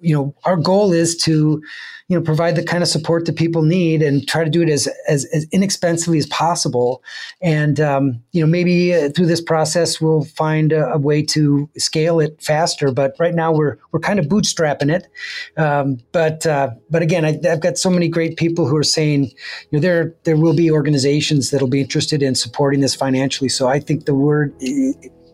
you 0.00 0.14
know, 0.14 0.34
our 0.44 0.56
goal 0.56 0.92
is 0.92 1.16
to 1.18 1.62
you 2.10 2.18
know 2.18 2.22
provide 2.22 2.56
the 2.56 2.64
kind 2.64 2.82
of 2.82 2.88
support 2.88 3.24
that 3.26 3.36
people 3.36 3.62
need 3.62 4.02
and 4.02 4.26
try 4.26 4.42
to 4.42 4.50
do 4.50 4.62
it 4.62 4.68
as 4.68 4.88
as, 5.06 5.24
as 5.26 5.46
inexpensively 5.52 6.18
as 6.18 6.26
possible. 6.26 7.02
And 7.40 7.78
um, 7.78 8.20
you 8.32 8.40
know 8.40 8.48
maybe 8.48 8.92
uh, 8.92 9.10
through 9.10 9.26
this 9.26 9.40
process 9.40 10.00
we'll 10.00 10.24
find 10.24 10.72
a, 10.72 10.92
a, 10.92 10.98
way 10.98 11.22
to 11.22 11.70
scale 11.78 12.18
it 12.18 12.42
faster. 12.42 12.90
But 12.90 13.14
right 13.20 13.34
now 13.34 13.52
we're 13.52 13.78
we're 13.92 14.00
kind 14.00 14.18
of 14.18 14.26
bootstrapping 14.26 14.92
it. 14.92 15.06
Um, 15.56 16.00
but 16.10 16.44
uh, 16.46 16.70
but 16.90 17.00
again 17.00 17.24
I, 17.24 17.38
have 17.44 17.60
got 17.60 17.78
so 17.78 17.88
many 17.88 18.08
great 18.08 18.36
people 18.36 18.66
who 18.66 18.76
are 18.76 18.82
saying 18.82 19.26
you 19.70 19.78
know 19.78 19.80
there 19.80 20.12
there 20.24 20.36
will 20.36 20.54
be 20.54 20.68
organizations 20.68 21.50
that'll 21.50 21.68
be 21.68 21.80
interested 21.80 22.24
in 22.24 22.34
supporting 22.34 22.80
this 22.80 22.94
financially. 22.94 23.48
So 23.48 23.68
I 23.68 23.78
think 23.78 24.06
the 24.06 24.16
word 24.16 24.52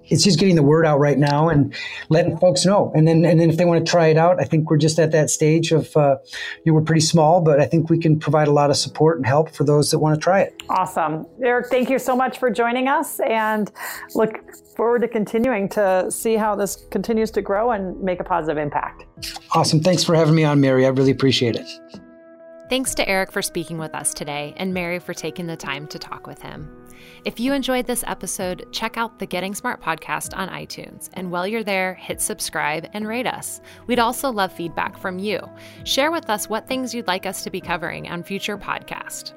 it's 0.09 0.25
just 0.25 0.39
getting 0.39 0.57
the 0.57 0.63
word 0.63 0.87
out 0.87 0.99
right 0.99 1.19
now 1.19 1.49
and 1.49 1.75
letting 2.09 2.37
folks 2.39 2.65
know. 2.65 2.93
And 2.95 3.07
then, 3.07 3.25
and 3.25 3.41
then 3.41 3.51
if 3.51 3.57
they 3.57 3.65
want 3.65 3.85
to 3.85 3.91
try 3.91 4.09
it 4.09 4.17
out, 4.17 4.41
I 4.41 4.45
think 4.45 4.71
we're 4.71 4.77
just 4.77 4.99
at 4.99 5.13
that 5.13 5.31
stage 5.31 5.73
of, 5.73 5.97
uh, 5.97 6.17
you 6.65 6.73
know, 6.73 6.79
we're 6.79 6.85
pretty 6.85 7.01
small, 7.01 7.41
but 7.41 7.61
I 7.61 7.67
think 7.67 7.91
we 7.91 7.99
can 7.99 8.19
provide 8.19 8.49
a 8.49 8.53
lot 8.53 8.71
of 8.71 8.77
support 8.77 9.17
and 9.17 9.27
help 9.27 9.51
for 9.51 9.65
those 9.65 9.91
that 9.91 9.99
want 9.99 10.15
to 10.15 10.21
try 10.21 10.41
it. 10.41 10.63
Awesome. 10.69 11.27
Eric, 11.43 11.69
thank 11.71 11.91
you 11.91 11.99
so 11.99 12.17
much 12.17 12.39
for 12.39 12.51
joining 12.51 12.89
us 12.89 13.21
and 13.21 13.71
look 14.15 14.55
forward 14.77 15.03
to 15.03 15.09
continuing 15.09 15.69
to 15.71 16.11
see 16.11 16.37
how 16.37 16.55
this 16.55 16.87
continues 16.91 17.31
to 17.33 17.43
grow 17.43 17.73
and 17.73 18.01
make 18.03 18.21
a 18.21 18.25
positive 18.25 18.59
impact. 18.59 19.05
Awesome. 19.53 19.81
Thanks 19.81 20.05
for 20.05 20.15
having 20.15 20.35
me 20.35 20.45
on, 20.45 20.61
Mary. 20.61 20.87
I 20.87 20.91
really 20.91 21.11
appreciate 21.11 21.57
it. 21.57 21.67
Thanks 22.69 22.95
to 22.97 23.09
Eric 23.09 23.31
for 23.31 23.43
speaking 23.43 23.79
with 23.79 23.95
us 23.95 24.13
today 24.13 24.53
and 24.57 24.75
Mary 24.75 24.99
for 24.99 25.15
taking 25.15 25.47
the 25.47 25.57
time 25.57 25.87
to 25.89 25.99
talk 25.99 26.27
with 26.27 26.43
him. 26.43 26.86
If 27.25 27.41
you 27.41 27.53
enjoyed 27.53 27.87
this 27.87 28.05
episode, 28.07 28.67
check 28.73 28.97
out 28.97 29.19
the 29.19 29.27
Getting 29.27 29.55
Smart 29.55 29.83
podcast 29.83 30.37
on 30.37 30.49
iTunes. 30.49 31.09
And 31.15 31.31
while 31.31 31.47
you're 31.47 31.65
there, 31.65 31.95
hit 31.95 32.21
subscribe 32.21 32.89
and 32.93 33.07
rate 33.07 33.27
us. 33.27 33.61
We'd 33.87 33.99
also 33.99 34.31
love 34.31 34.53
feedback 34.53 34.99
from 34.99 35.19
you. 35.19 35.41
Share 35.85 36.11
with 36.11 36.31
us 36.31 36.49
what 36.49 36.69
things 36.69 36.95
you'd 36.95 37.07
like 37.07 37.27
us 37.27 37.43
to 37.45 37.51
be 37.51 37.61
covering 37.61 38.09
on 38.09 38.23
future 38.23 38.59
podcasts. 38.59 39.33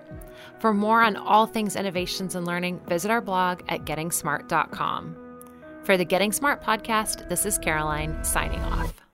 For 0.60 0.74
more 0.74 1.02
on 1.02 1.16
all 1.16 1.46
things 1.46 1.76
innovations 1.76 2.36
and 2.36 2.46
learning, 2.46 2.82
visit 2.88 3.12
our 3.12 3.22
blog 3.22 3.62
at 3.70 3.86
gettingsmart.com. 3.86 5.16
For 5.84 5.98
the 5.98 6.06
Getting 6.06 6.32
Smart 6.32 6.62
podcast, 6.62 7.30
this 7.30 7.46
is 7.46 7.58
Caroline 7.58 8.24
signing 8.24 8.62
off. 8.62 9.09